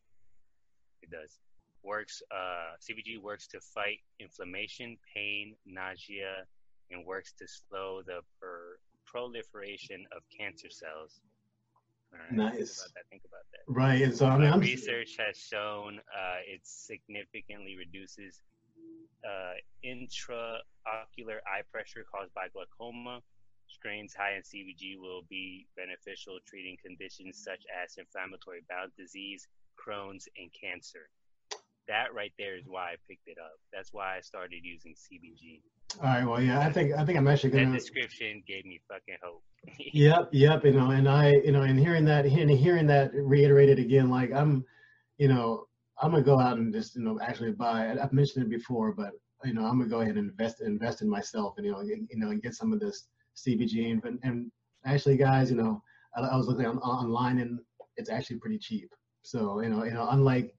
It 1.02 1.12
does. 1.12 1.39
Works. 1.84 2.21
Uh, 2.32 2.80
CBG 2.80 3.21
works 3.21 3.47
to 3.47 3.60
fight 3.60 3.99
inflammation, 4.19 4.97
pain, 5.13 5.56
nausea, 5.65 6.45
and 6.91 7.06
works 7.06 7.34
to 7.39 7.45
slow 7.47 8.02
the 8.06 8.21
per- 8.39 8.78
proliferation 9.06 10.06
of 10.15 10.23
cancer 10.38 10.69
cells 10.69 11.19
Right, 12.13 12.32
nice. 12.32 12.54
Think 12.56 12.69
about 12.78 12.93
that. 12.93 13.10
Think 13.10 13.23
about 13.26 13.45
that. 13.52 13.63
Right, 13.67 14.02
and 14.02 14.15
so 14.15 14.28
I 14.28 14.38
mean, 14.38 14.60
research 14.60 15.17
has 15.17 15.38
shown 15.38 15.99
uh, 15.99 16.39
it 16.45 16.62
significantly 16.63 17.76
reduces 17.78 18.41
uh, 19.26 19.56
intraocular 19.86 21.39
eye 21.47 21.63
pressure 21.71 22.06
caused 22.10 22.34
by 22.34 22.47
glaucoma. 22.54 23.21
Strains 23.67 24.13
high 24.13 24.36
in 24.36 24.43
CBG 24.43 24.99
will 24.99 25.23
be 25.30 25.65
beneficial 25.76 26.38
treating 26.45 26.78
conditions 26.84 27.41
such 27.43 27.63
as 27.84 27.97
inflammatory 27.97 28.62
bowel 28.69 28.88
disease, 28.97 29.47
Crohn's, 29.80 30.28
and 30.38 30.52
cancer. 30.54 31.10
That 31.88 32.13
right 32.13 32.32
there 32.38 32.56
is 32.56 32.65
why 32.67 32.93
I 32.93 32.95
picked 33.10 33.28
it 33.28 33.38
up. 33.39 33.58
That's 33.73 33.91
why 33.91 34.17
I 34.17 34.21
started 34.21 34.62
using 34.63 34.93
CBG. 34.93 35.62
All 36.01 36.10
right. 36.10 36.25
Well, 36.25 36.41
yeah, 36.41 36.60
I 36.60 36.71
think 36.71 36.93
I 36.93 37.06
think 37.06 37.17
I'm 37.17 37.27
actually 37.27 37.51
gonna. 37.51 37.71
That 37.71 37.79
description 37.79 38.43
gave 38.47 38.65
me 38.65 38.79
fucking 38.88 39.17
hope. 39.21 39.43
yep, 39.93 40.29
yep. 40.32 40.65
You 40.65 40.71
know, 40.71 40.91
and 40.91 41.08
I, 41.08 41.32
you 41.32 41.51
know, 41.51 41.62
and 41.62 41.79
hearing 41.79 42.06
that, 42.06 42.25
and 42.25 42.49
hearing 42.49 42.88
that 42.88 43.12
reiterated 43.13 43.79
again, 43.79 44.10
like 44.10 44.32
I'm, 44.32 44.65
you 45.17 45.27
know, 45.27 45.67
I'm 46.01 46.12
gonna 46.12 46.23
go 46.23 46.39
out 46.39 46.58
and 46.58 46.73
just, 46.73 46.95
you 46.95 47.03
know, 47.03 47.19
actually 47.21 47.51
buy. 47.51 47.95
I've 48.01 48.13
mentioned 48.13 48.45
it 48.45 48.49
before, 48.49 48.93
but 48.93 49.12
you 49.43 49.53
know, 49.53 49.65
I'm 49.65 49.77
gonna 49.77 49.89
go 49.89 50.01
ahead 50.01 50.17
and 50.17 50.29
invest 50.29 50.62
invest 50.62 51.01
in 51.01 51.10
myself, 51.10 51.56
and 51.58 51.65
you 51.65 51.71
know, 51.71 51.82
you 51.82 52.08
know, 52.13 52.29
and 52.29 52.41
get 52.41 52.56
some 52.56 52.73
of 52.73 52.79
this 52.79 53.08
CBG. 53.36 53.91
And, 54.03 54.19
and 54.23 54.51
actually, 54.86 55.17
guys, 55.17 55.51
you 55.51 55.58
know, 55.58 55.82
I, 56.15 56.21
I 56.21 56.36
was 56.36 56.47
looking 56.47 56.65
on, 56.65 56.77
online, 56.79 57.39
and 57.39 57.60
it's 57.97 58.10
actually 58.10 58.38
pretty 58.38 58.58
cheap. 58.58 58.89
So 59.21 59.62
you 59.62 59.69
know, 59.69 59.84
you 59.84 59.91
know, 59.91 60.08
unlike 60.10 60.56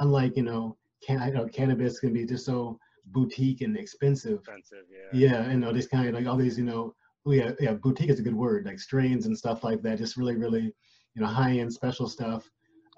unlike 0.00 0.36
you 0.36 0.42
know, 0.42 0.76
can 1.06 1.20
I 1.20 1.30
know 1.30 1.46
cannabis 1.46 2.00
can 2.00 2.12
be 2.12 2.24
just 2.24 2.46
so 2.46 2.78
boutique 3.12 3.60
and 3.60 3.76
expensive. 3.76 4.38
Expensive, 4.38 4.84
yeah. 4.90 5.30
Yeah, 5.30 5.50
you 5.50 5.58
know, 5.58 5.72
this 5.72 5.86
kind 5.86 6.08
of 6.08 6.14
like 6.14 6.26
all 6.26 6.36
these, 6.36 6.58
you 6.58 6.64
know, 6.64 6.94
oh 7.26 7.32
yeah, 7.32 7.52
yeah, 7.60 7.74
boutique 7.74 8.10
is 8.10 8.20
a 8.20 8.22
good 8.22 8.34
word, 8.34 8.66
like 8.66 8.78
strains 8.78 9.26
and 9.26 9.36
stuff 9.36 9.64
like 9.64 9.82
that. 9.82 9.98
Just 9.98 10.16
really, 10.16 10.36
really, 10.36 10.72
you 11.14 11.22
know, 11.22 11.26
high 11.26 11.58
end 11.58 11.72
special 11.72 12.08
stuff. 12.08 12.48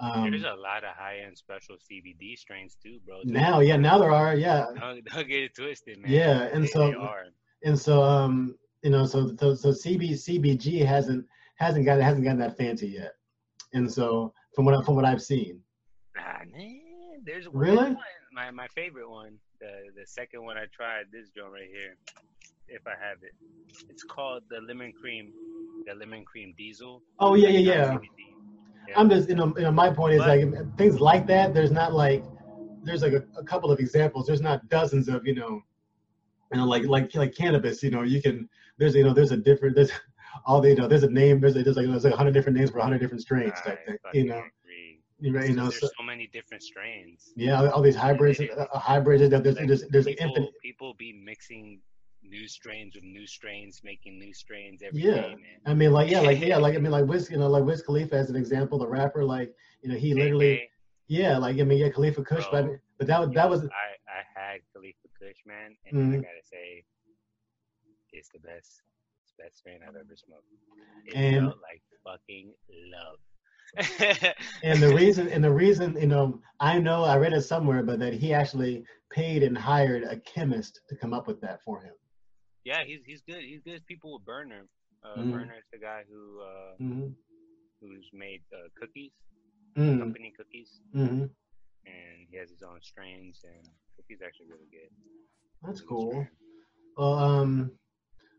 Um, 0.00 0.30
There's 0.30 0.44
a 0.44 0.54
lot 0.54 0.82
of 0.82 0.96
high 0.96 1.18
end 1.26 1.36
special 1.36 1.76
CBD 1.76 2.36
strains 2.36 2.76
too, 2.82 2.98
bro. 3.04 3.20
Now, 3.24 3.60
yeah, 3.60 3.76
now 3.76 3.98
there 3.98 4.12
are, 4.12 4.34
yeah. 4.34 4.66
Don't, 4.78 5.04
don't 5.04 5.28
get 5.28 5.42
it 5.42 5.54
twisted, 5.54 5.98
man. 5.98 6.10
Yeah, 6.10 6.48
and 6.52 6.64
they, 6.64 6.68
so 6.68 6.90
they 6.90 7.68
and 7.68 7.78
so 7.78 8.02
um, 8.02 8.56
you 8.82 8.90
know, 8.90 9.04
so 9.04 9.34
so, 9.38 9.54
so 9.54 9.70
CB 9.70 10.12
CBG 10.12 10.84
hasn't 10.84 11.26
hasn't 11.56 11.84
got 11.84 12.00
hasn't 12.00 12.24
gotten 12.24 12.38
that 12.38 12.56
fancy 12.56 12.88
yet, 12.88 13.12
and 13.74 13.90
so 13.90 14.32
from 14.54 14.64
what 14.64 14.84
from 14.84 14.96
what 14.96 15.04
I've 15.04 15.22
seen. 15.22 15.60
Ah, 16.18 16.40
man, 16.50 17.22
there's 17.24 17.46
really 17.52 17.76
one, 17.76 17.98
my 18.32 18.50
my 18.50 18.68
favorite 18.68 19.10
one 19.10 19.38
the 19.60 20.00
the 20.00 20.06
second 20.06 20.42
one 20.42 20.56
I 20.56 20.64
tried, 20.74 21.04
this 21.12 21.28
joint 21.30 21.52
right 21.52 21.68
here, 21.70 21.96
if 22.68 22.82
I 22.86 22.92
have 22.92 23.18
it. 23.22 23.34
It's 23.88 24.02
called 24.02 24.42
the 24.50 24.60
lemon 24.60 24.92
cream, 24.92 25.32
the 25.86 25.94
lemon 25.94 26.24
cream 26.24 26.54
diesel. 26.56 27.02
Oh 27.18 27.34
yeah, 27.34 27.48
yeah, 27.48 27.58
yeah. 27.58 27.98
yeah. 28.88 28.94
I'm 28.96 29.08
just 29.08 29.28
you 29.28 29.34
know, 29.34 29.52
you 29.56 29.62
know 29.62 29.72
my 29.72 29.90
point 29.90 30.14
is 30.14 30.20
but, 30.20 30.28
like 30.28 30.76
things 30.76 31.00
like 31.00 31.26
that. 31.26 31.54
There's 31.54 31.70
not 31.70 31.92
like 31.92 32.24
there's 32.82 33.02
like 33.02 33.12
a, 33.12 33.22
a, 33.36 33.44
couple 33.44 33.70
of 33.70 33.78
examples. 33.78 34.26
There's 34.26 34.40
not 34.40 34.68
dozens 34.70 35.08
of 35.08 35.26
you 35.26 35.34
know, 35.34 35.60
you 36.52 36.58
know 36.58 36.64
like 36.64 36.84
like 36.84 37.14
like 37.14 37.34
cannabis. 37.34 37.82
You 37.82 37.90
know, 37.90 38.02
you 38.02 38.22
can 38.22 38.48
there's 38.78 38.94
you 38.94 39.04
know 39.04 39.12
there's 39.12 39.32
a 39.32 39.36
different 39.36 39.76
there's 39.76 39.92
all 40.46 40.60
the 40.60 40.70
you 40.70 40.76
know 40.76 40.88
there's 40.88 41.02
a 41.02 41.10
name 41.10 41.40
there's, 41.40 41.54
there's 41.54 41.76
like 41.76 41.86
there's 41.86 42.04
like 42.04 42.14
a 42.14 42.16
hundred 42.16 42.32
different 42.32 42.56
names 42.56 42.70
for 42.70 42.78
a 42.78 42.82
hundred 42.82 43.00
different 43.00 43.20
strains 43.20 43.60
type 43.60 43.84
thing. 43.86 43.98
You 44.14 44.24
know. 44.24 44.42
Right, 45.22 45.50
you 45.50 45.54
know, 45.54 45.64
there's 45.64 45.80
so, 45.80 45.88
so, 45.98 46.04
many 46.04 46.28
different 46.32 46.62
strains. 46.62 47.32
Yeah, 47.36 47.68
all 47.68 47.82
these 47.82 47.96
hybrids, 47.96 48.40
uh, 48.40 48.66
hybrids. 48.72 49.20
There's, 49.28 49.56
like, 49.56 49.66
there's, 49.66 49.86
there's 49.88 50.06
people, 50.06 50.26
infinite. 50.26 50.50
People 50.62 50.94
be 50.98 51.12
mixing 51.12 51.80
new 52.22 52.48
strains 52.48 52.94
with 52.94 53.04
new 53.04 53.26
strains, 53.26 53.80
making 53.84 54.18
new 54.18 54.32
strains 54.32 54.82
every 54.82 55.02
yeah. 55.02 55.14
day, 55.14 55.28
man. 55.28 55.60
I 55.66 55.74
mean, 55.74 55.92
like, 55.92 56.10
yeah, 56.10 56.20
like, 56.20 56.40
yeah, 56.40 56.56
like, 56.56 56.74
I 56.74 56.78
mean, 56.78 56.92
like, 56.92 57.04
Wiz, 57.04 57.30
you 57.30 57.38
know, 57.38 57.48
like 57.48 57.64
Wiz 57.64 57.82
Khalifa 57.82 58.16
as 58.16 58.30
an 58.30 58.36
example, 58.36 58.78
the 58.78 58.86
rapper, 58.86 59.24
like, 59.24 59.54
you 59.82 59.90
know, 59.90 59.96
he 59.96 60.14
literally, 60.14 60.68
yeah, 61.08 61.36
like, 61.36 61.58
I 61.58 61.64
mean, 61.64 61.78
yeah, 61.78 61.90
Khalifa 61.90 62.22
Kush, 62.22 62.46
Bro, 62.50 62.62
but, 62.62 62.70
but 62.98 63.06
that 63.06 63.20
was, 63.20 63.30
that 63.30 63.50
was. 63.50 63.64
I, 63.64 63.66
I 63.66 64.22
had 64.40 64.60
Khalifa 64.72 65.08
Kush, 65.18 65.38
man, 65.46 65.76
and 65.86 65.96
mm-hmm. 65.96 66.12
I 66.12 66.16
gotta 66.16 66.44
say, 66.44 66.84
it's 68.12 68.28
the 68.30 68.40
best, 68.40 68.82
it's 69.22 69.32
the 69.36 69.44
best 69.44 69.58
strain 69.58 69.80
I've 69.82 69.96
ever 69.96 70.16
smoked. 70.16 70.44
It 71.06 71.14
and, 71.14 71.46
felt 71.46 71.58
like 71.62 71.82
fucking 72.04 72.52
love 72.92 73.18
and 74.62 74.82
the 74.82 74.92
reason 74.94 75.28
and 75.28 75.44
the 75.44 75.50
reason 75.50 75.96
you 76.00 76.06
know 76.06 76.40
i 76.58 76.78
know 76.78 77.04
i 77.04 77.16
read 77.16 77.32
it 77.32 77.42
somewhere 77.42 77.82
but 77.82 77.98
that 77.98 78.12
he 78.12 78.34
actually 78.34 78.84
paid 79.10 79.42
and 79.42 79.56
hired 79.56 80.02
a 80.04 80.16
chemist 80.20 80.80
to 80.88 80.96
come 80.96 81.12
up 81.12 81.26
with 81.26 81.40
that 81.40 81.62
for 81.62 81.80
him 81.80 81.92
yeah 82.64 82.82
he's 82.84 83.00
he's 83.06 83.22
good 83.22 83.42
he's 83.42 83.60
good 83.62 83.84
people 83.86 84.14
with 84.14 84.24
Berner 84.24 84.66
uh, 85.04 85.18
mm-hmm. 85.18 85.32
Berner 85.32 85.54
is 85.54 85.64
the 85.72 85.78
guy 85.78 86.02
who 86.08 86.40
uh, 86.40 86.82
mm-hmm. 86.82 87.08
who's 87.80 88.08
made 88.12 88.40
uh, 88.52 88.68
cookies 88.78 89.12
mm-hmm. 89.76 89.98
company 90.00 90.32
cookies 90.36 90.80
mm-hmm. 90.94 91.22
and 91.22 92.26
he 92.28 92.36
has 92.36 92.50
his 92.50 92.62
own 92.62 92.78
strains 92.82 93.40
and 93.44 93.68
cookies 93.96 94.18
actually 94.24 94.46
really 94.46 94.68
good 94.70 94.90
that's 95.62 95.80
cool 95.80 96.26
well 96.96 97.14
um 97.14 97.70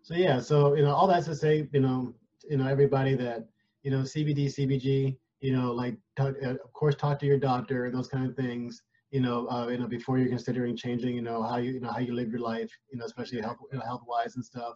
so 0.04 0.14
yeah 0.14 0.40
so 0.40 0.76
you 0.76 0.84
know 0.84 0.94
all 0.94 1.08
that's 1.08 1.26
to 1.26 1.36
say 1.36 1.68
you 1.72 1.80
know 1.80 2.14
you 2.50 2.58
know 2.58 2.68
everybody 2.68 3.16
that 3.16 3.48
you 3.84 3.92
know 3.92 4.02
cbd 4.02 4.46
cbg 4.46 5.16
you 5.42 5.56
know, 5.56 5.72
like 5.72 5.98
talk, 6.16 6.36
uh, 6.44 6.52
of 6.52 6.74
course 6.74 6.96
talk 6.96 7.20
to 7.20 7.26
your 7.26 7.40
doctor 7.40 7.86
and 7.86 7.96
those 7.96 8.08
kind 8.08 8.28
of 8.30 8.36
things. 8.36 8.82
You 9.10 9.20
know, 9.20 9.48
uh, 9.50 9.68
you 9.68 9.78
know 9.78 9.88
before 9.88 10.18
you're 10.18 10.30
considering 10.30 10.78
changing, 10.78 11.16
you 11.16 11.22
know 11.22 11.44
how 11.44 11.58
you 11.58 11.72
you 11.74 11.80
know 11.82 11.92
how 11.92 12.00
you 12.00 12.14
live 12.14 12.30
your 12.30 12.40
life. 12.40 12.72
You 12.92 13.00
know, 13.00 13.06
especially 13.06 13.42
health 13.42 13.58
you 13.72 13.78
know, 13.78 13.84
health 13.86 14.04
wise 14.08 14.36
and 14.36 14.46
stuff. 14.46 14.76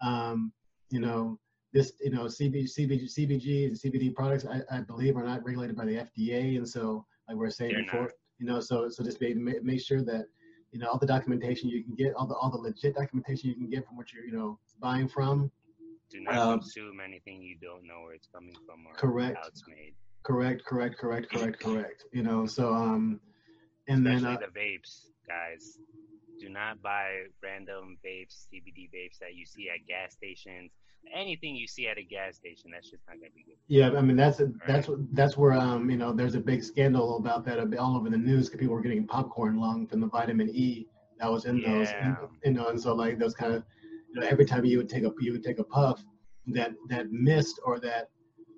Um, 0.00 0.52
you 0.90 1.00
know, 1.00 1.38
this 1.72 1.92
you 2.00 2.10
know 2.10 2.24
CB, 2.24 2.64
CBG, 2.64 3.04
CBG 3.18 3.66
and 3.66 3.76
CBD 3.76 4.14
products 4.14 4.46
I, 4.46 4.62
I 4.74 4.80
believe 4.80 5.16
are 5.16 5.24
not 5.24 5.44
regulated 5.44 5.76
by 5.76 5.84
the 5.84 5.96
FDA, 5.96 6.56
and 6.56 6.66
so 6.66 7.04
like 7.28 7.36
we 7.36 7.46
are 7.46 7.50
saying 7.50 7.72
They're 7.72 7.84
before, 7.84 8.00
not. 8.02 8.10
you 8.38 8.46
know, 8.46 8.60
so 8.60 8.88
so 8.88 9.02
just 9.02 9.20
make 9.20 9.36
make 9.36 9.80
sure 9.80 10.02
that 10.04 10.26
you 10.70 10.78
know 10.78 10.88
all 10.88 10.98
the 10.98 11.06
documentation 11.06 11.68
you 11.68 11.82
can 11.82 11.94
get, 11.94 12.14
all 12.14 12.26
the 12.26 12.34
all 12.34 12.50
the 12.50 12.58
legit 12.58 12.94
documentation 12.94 13.50
you 13.50 13.56
can 13.56 13.68
get 13.68 13.86
from 13.86 13.96
what 13.96 14.12
you're 14.12 14.24
you 14.24 14.32
know 14.32 14.58
buying 14.80 15.08
from. 15.08 15.50
Do 16.14 16.20
not 16.20 16.36
um, 16.36 16.60
consume 16.60 17.00
anything 17.04 17.42
you 17.42 17.56
don't 17.60 17.84
know 17.84 18.02
where 18.04 18.14
it's 18.14 18.28
coming 18.32 18.54
from 18.64 18.86
or 18.86 18.94
correct. 18.94 19.36
how 19.36 19.48
it's 19.48 19.64
made. 19.66 19.94
Correct, 20.22 20.64
correct, 20.64 20.96
correct, 20.96 21.28
correct, 21.28 21.60
correct. 21.60 22.04
You 22.12 22.22
know, 22.22 22.46
so 22.46 22.72
um, 22.72 23.18
and 23.88 24.06
Especially 24.06 24.24
then 24.24 24.36
uh, 24.36 24.38
the 24.38 24.60
vapes, 24.60 25.06
guys. 25.26 25.78
Do 26.38 26.48
not 26.48 26.80
buy 26.82 27.24
random 27.42 27.98
vapes, 28.06 28.46
CBD 28.46 28.90
vapes 28.94 29.18
that 29.18 29.34
you 29.34 29.44
see 29.44 29.68
at 29.70 29.86
gas 29.88 30.12
stations. 30.12 30.70
Anything 31.12 31.56
you 31.56 31.66
see 31.66 31.88
at 31.88 31.98
a 31.98 32.02
gas 32.02 32.36
station, 32.36 32.70
that's 32.72 32.90
just 32.90 33.02
not 33.08 33.16
gonna 33.16 33.32
be 33.34 33.42
good. 33.42 33.56
Yeah, 33.66 33.90
I 33.98 34.00
mean 34.00 34.16
that's 34.16 34.38
right. 34.38 34.50
that's 34.68 34.88
that's 35.14 35.36
where 35.36 35.52
um 35.52 35.90
you 35.90 35.96
know 35.96 36.12
there's 36.12 36.36
a 36.36 36.40
big 36.40 36.62
scandal 36.62 37.16
about 37.16 37.44
that 37.46 37.58
all 37.76 37.96
over 37.96 38.08
the 38.08 38.16
news 38.16 38.46
because 38.46 38.60
people 38.60 38.76
were 38.76 38.82
getting 38.82 39.04
popcorn 39.04 39.58
lung 39.58 39.88
from 39.88 40.00
the 40.00 40.06
vitamin 40.06 40.48
E 40.50 40.86
that 41.18 41.30
was 41.30 41.44
in 41.44 41.58
yeah. 41.58 41.70
those, 41.70 41.88
and, 42.00 42.16
you 42.44 42.52
know, 42.52 42.68
and 42.68 42.80
so 42.80 42.94
like 42.94 43.18
those 43.18 43.34
kind 43.34 43.52
of 43.52 43.64
you 44.14 44.20
know 44.20 44.26
every 44.26 44.44
time 44.44 44.64
you 44.64 44.78
would 44.78 44.88
take 44.88 45.04
a 45.04 45.12
you 45.20 45.32
would 45.32 45.42
take 45.42 45.58
a 45.58 45.64
puff, 45.64 46.02
that 46.46 46.72
that 46.88 47.10
mist 47.10 47.60
or 47.64 47.80
that 47.80 48.10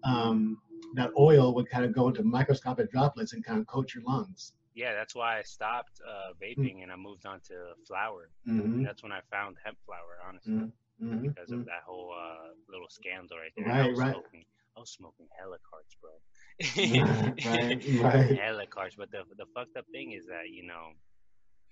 um 0.04 0.58
that 0.94 1.10
oil 1.18 1.54
would 1.54 1.68
kind 1.68 1.84
of 1.84 1.92
go 1.92 2.08
into 2.08 2.22
microscopic 2.22 2.90
droplets 2.90 3.32
and 3.32 3.44
kind 3.44 3.58
of 3.58 3.66
coat 3.66 3.94
your 3.94 4.04
lungs. 4.04 4.52
Yeah, 4.74 4.92
that's 4.92 5.14
why 5.14 5.38
I 5.38 5.42
stopped 5.42 6.00
uh, 6.06 6.32
vaping 6.40 6.58
mm-hmm. 6.58 6.82
and 6.82 6.92
I 6.92 6.96
moved 6.96 7.24
on 7.24 7.40
to 7.48 7.72
flower. 7.86 8.28
Mm-hmm. 8.46 8.84
That's 8.84 9.02
when 9.02 9.10
I 9.10 9.20
found 9.32 9.56
hemp 9.64 9.78
flower, 9.86 10.20
honestly, 10.28 10.52
mm-hmm. 10.52 11.28
because 11.28 11.50
of 11.50 11.60
mm-hmm. 11.60 11.68
that 11.68 11.82
whole 11.86 12.12
uh, 12.14 12.52
little 12.70 12.88
scandal 12.90 13.38
right 13.38 13.52
there. 13.56 13.66
Right, 13.66 13.86
I 13.86 13.98
right. 13.98 14.12
Smoking, 14.12 14.44
I 14.76 14.80
was 14.80 14.90
smoking 14.90 15.28
hella 15.38 15.56
carts, 15.64 15.96
bro. 15.98 16.12
right, 17.50 18.02
right. 18.02 18.38
Hella 18.38 18.66
carts, 18.66 18.96
but 18.96 19.10
the 19.10 19.22
the 19.38 19.46
fucked 19.54 19.78
up 19.78 19.86
thing 19.92 20.12
is 20.12 20.26
that 20.26 20.50
you 20.52 20.66
know, 20.66 20.92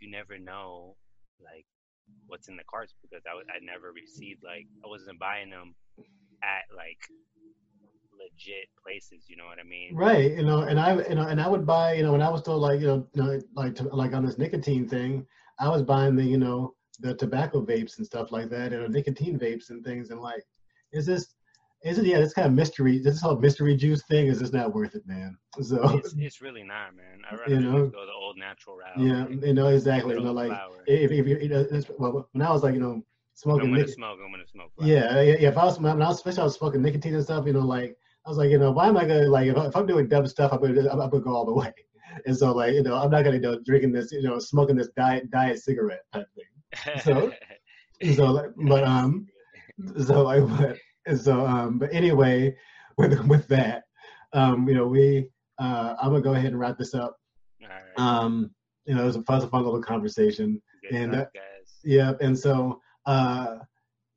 you 0.01 0.11
never 0.11 0.39
know 0.39 0.97
like 1.43 1.67
what's 2.27 2.49
in 2.49 2.57
the 2.57 2.65
carts 2.65 2.95
because 3.03 3.23
I 3.27 3.37
I 3.53 3.59
never 3.63 3.93
received 3.93 4.43
like 4.45 4.67
I 4.85 4.89
wasn't 4.89 5.19
buying 5.19 5.51
them 5.51 5.75
at 6.43 6.65
like 6.75 6.99
legit 8.19 8.69
places. 8.83 9.27
You 9.29 9.37
know 9.37 9.45
what 9.47 9.59
I 9.59 9.65
mean? 9.65 9.95
Right. 9.95 10.33
You 10.33 10.45
know, 10.45 10.63
and 10.63 10.79
I 10.79 10.97
you 11.09 11.15
know 11.15 11.27
and 11.27 11.41
I 11.41 11.49
would 11.49 11.67
buy 11.67 11.95
you 11.95 12.03
know 12.03 12.13
when 12.13 12.23
I 12.23 12.29
was 12.29 12.41
still 12.41 12.59
like 12.59 12.81
you 12.81 12.87
know, 12.87 13.07
you 13.15 13.23
know 13.23 13.41
like 13.55 13.75
to, 13.77 13.85
like 13.85 14.15
on 14.15 14.25
this 14.25 14.39
nicotine 14.39 14.89
thing, 14.89 15.27
I 15.59 15.69
was 15.69 15.83
buying 15.83 16.17
the 16.17 16.25
you 16.25 16.39
know 16.39 16.75
the 17.01 17.15
tobacco 17.15 17.65
vapes 17.65 17.99
and 17.99 18.07
stuff 18.07 18.31
like 18.33 18.51
that, 18.51 18.73
and 18.73 18.93
nicotine 18.93 19.39
vapes 19.39 19.71
and 19.71 19.85
things, 19.85 20.11
and 20.11 20.21
like, 20.21 20.45
is 20.93 21.07
this 21.07 21.34
is 21.85 21.99
it 21.99 22.07
yeah 22.07 22.19
this 22.19 22.33
kind 22.33 22.47
of 22.47 22.55
mystery 22.55 22.99
this 22.99 23.21
whole 23.21 23.37
mystery 23.37 23.77
juice 23.77 24.03
thing 24.05 24.27
is 24.27 24.41
just 24.41 24.53
not 24.53 24.75
worth 24.75 24.95
it 24.95 25.07
man? 25.07 25.37
So 25.63 25.99
it's, 25.99 26.15
it's 26.19 26.41
really 26.41 26.65
not 26.65 26.97
man. 26.97 27.23
I 27.31 27.37
rather 27.37 27.55
you 27.55 27.61
know, 27.61 27.87
go 27.87 28.07
the 28.07 28.13
old 28.13 28.37
natural 28.37 28.77
route 28.77 28.99
yeah 28.99 29.47
you 29.47 29.55
know 29.55 29.69
exactly 29.69 30.15
you 30.15 30.21
know 30.21 30.33
like 30.33 30.53
if, 30.87 31.11
if 31.13 31.27
you 31.27 31.49
know 31.49 31.67
well, 31.99 32.29
when 32.33 32.43
i 32.43 32.51
was 32.51 32.63
like 32.63 32.75
you 32.75 32.81
know 32.81 33.03
smoking 33.35 33.69
I'm 33.69 33.75
gonna 33.75 33.89
smoke 33.89 34.19
i'm 34.25 34.33
gonna 34.33 34.47
smoke 34.47 34.73
yeah, 34.81 35.21
yeah 35.21 35.49
if 35.49 35.57
i 35.57 35.65
was 35.65 35.79
when 35.79 36.03
i 36.03 36.09
was 36.09 36.17
especially 36.17 36.41
I 36.41 36.45
was 36.45 36.55
smoking 36.55 36.83
nicotine 36.83 37.15
and 37.15 37.23
stuff 37.23 37.47
you 37.47 37.53
know 37.53 37.61
like 37.61 37.97
I 38.27 38.31
was 38.31 38.39
like, 38.39 38.51
you 38.51 38.59
know, 38.59 38.71
why 38.71 38.89
am 38.89 38.97
I 38.97 39.05
gonna 39.05 39.29
like 39.29 39.49
if, 39.49 39.77
I, 39.77 39.79
am 39.79 39.87
doing 39.87 40.09
dumb 40.09 40.27
stuff, 40.27 40.53
I'm 40.53 40.61
gonna 40.61 40.81
I'm, 40.91 41.01
I'm, 41.01 41.11
gonna 41.11 41.23
go 41.23 41.35
all 41.35 41.45
the 41.45 41.53
way. 41.61 41.73
And 42.27 42.37
so 42.37 42.53
like, 42.53 42.73
you 42.73 42.83
know, 42.83 42.97
I'm 42.97 43.11
not 43.11 43.23
gonna 43.23 43.37
you 43.37 43.43
know 43.43 43.59
drinking 43.65 43.93
this, 43.93 44.13
you 44.13 44.23
know, 44.23 44.39
smoking 44.39 44.77
this 44.77 44.89
diet 44.97 45.31
diet 45.31 45.63
cigarette 45.63 46.05
type 46.13 46.27
thing. 46.35 47.01
So 47.03 47.33
so 48.15 48.25
like, 48.27 48.51
but 48.67 48.85
um, 48.85 49.27
so 50.07 50.23
like, 50.23 50.47
but 50.59 50.77
so 51.17 51.47
um, 51.47 51.79
but 51.79 51.93
anyway, 51.93 52.57
with 52.99 53.19
with 53.27 53.47
that, 53.49 53.85
um, 54.33 54.69
you 54.69 54.75
know, 54.75 54.87
we 54.87 55.29
uh, 55.59 55.95
I'm 56.01 56.11
gonna 56.11 56.23
go 56.23 56.35
ahead 56.35 56.47
and 56.47 56.59
wrap 56.59 56.79
this 56.79 56.95
up. 56.95 57.17
Um, 57.97 58.51
you 58.87 58.95
know, 58.95 59.03
it 59.03 59.07
was 59.07 59.17
a 59.17 59.23
fun, 59.23 59.43
a 59.43 59.47
fun 59.47 59.65
little 59.65 59.83
conversation, 59.83 60.61
Good 60.83 60.97
and 60.97 61.15
uh, 61.15 61.27
yeah, 61.85 62.13
and 62.21 62.39
so 62.39 62.81
uh, 63.07 63.57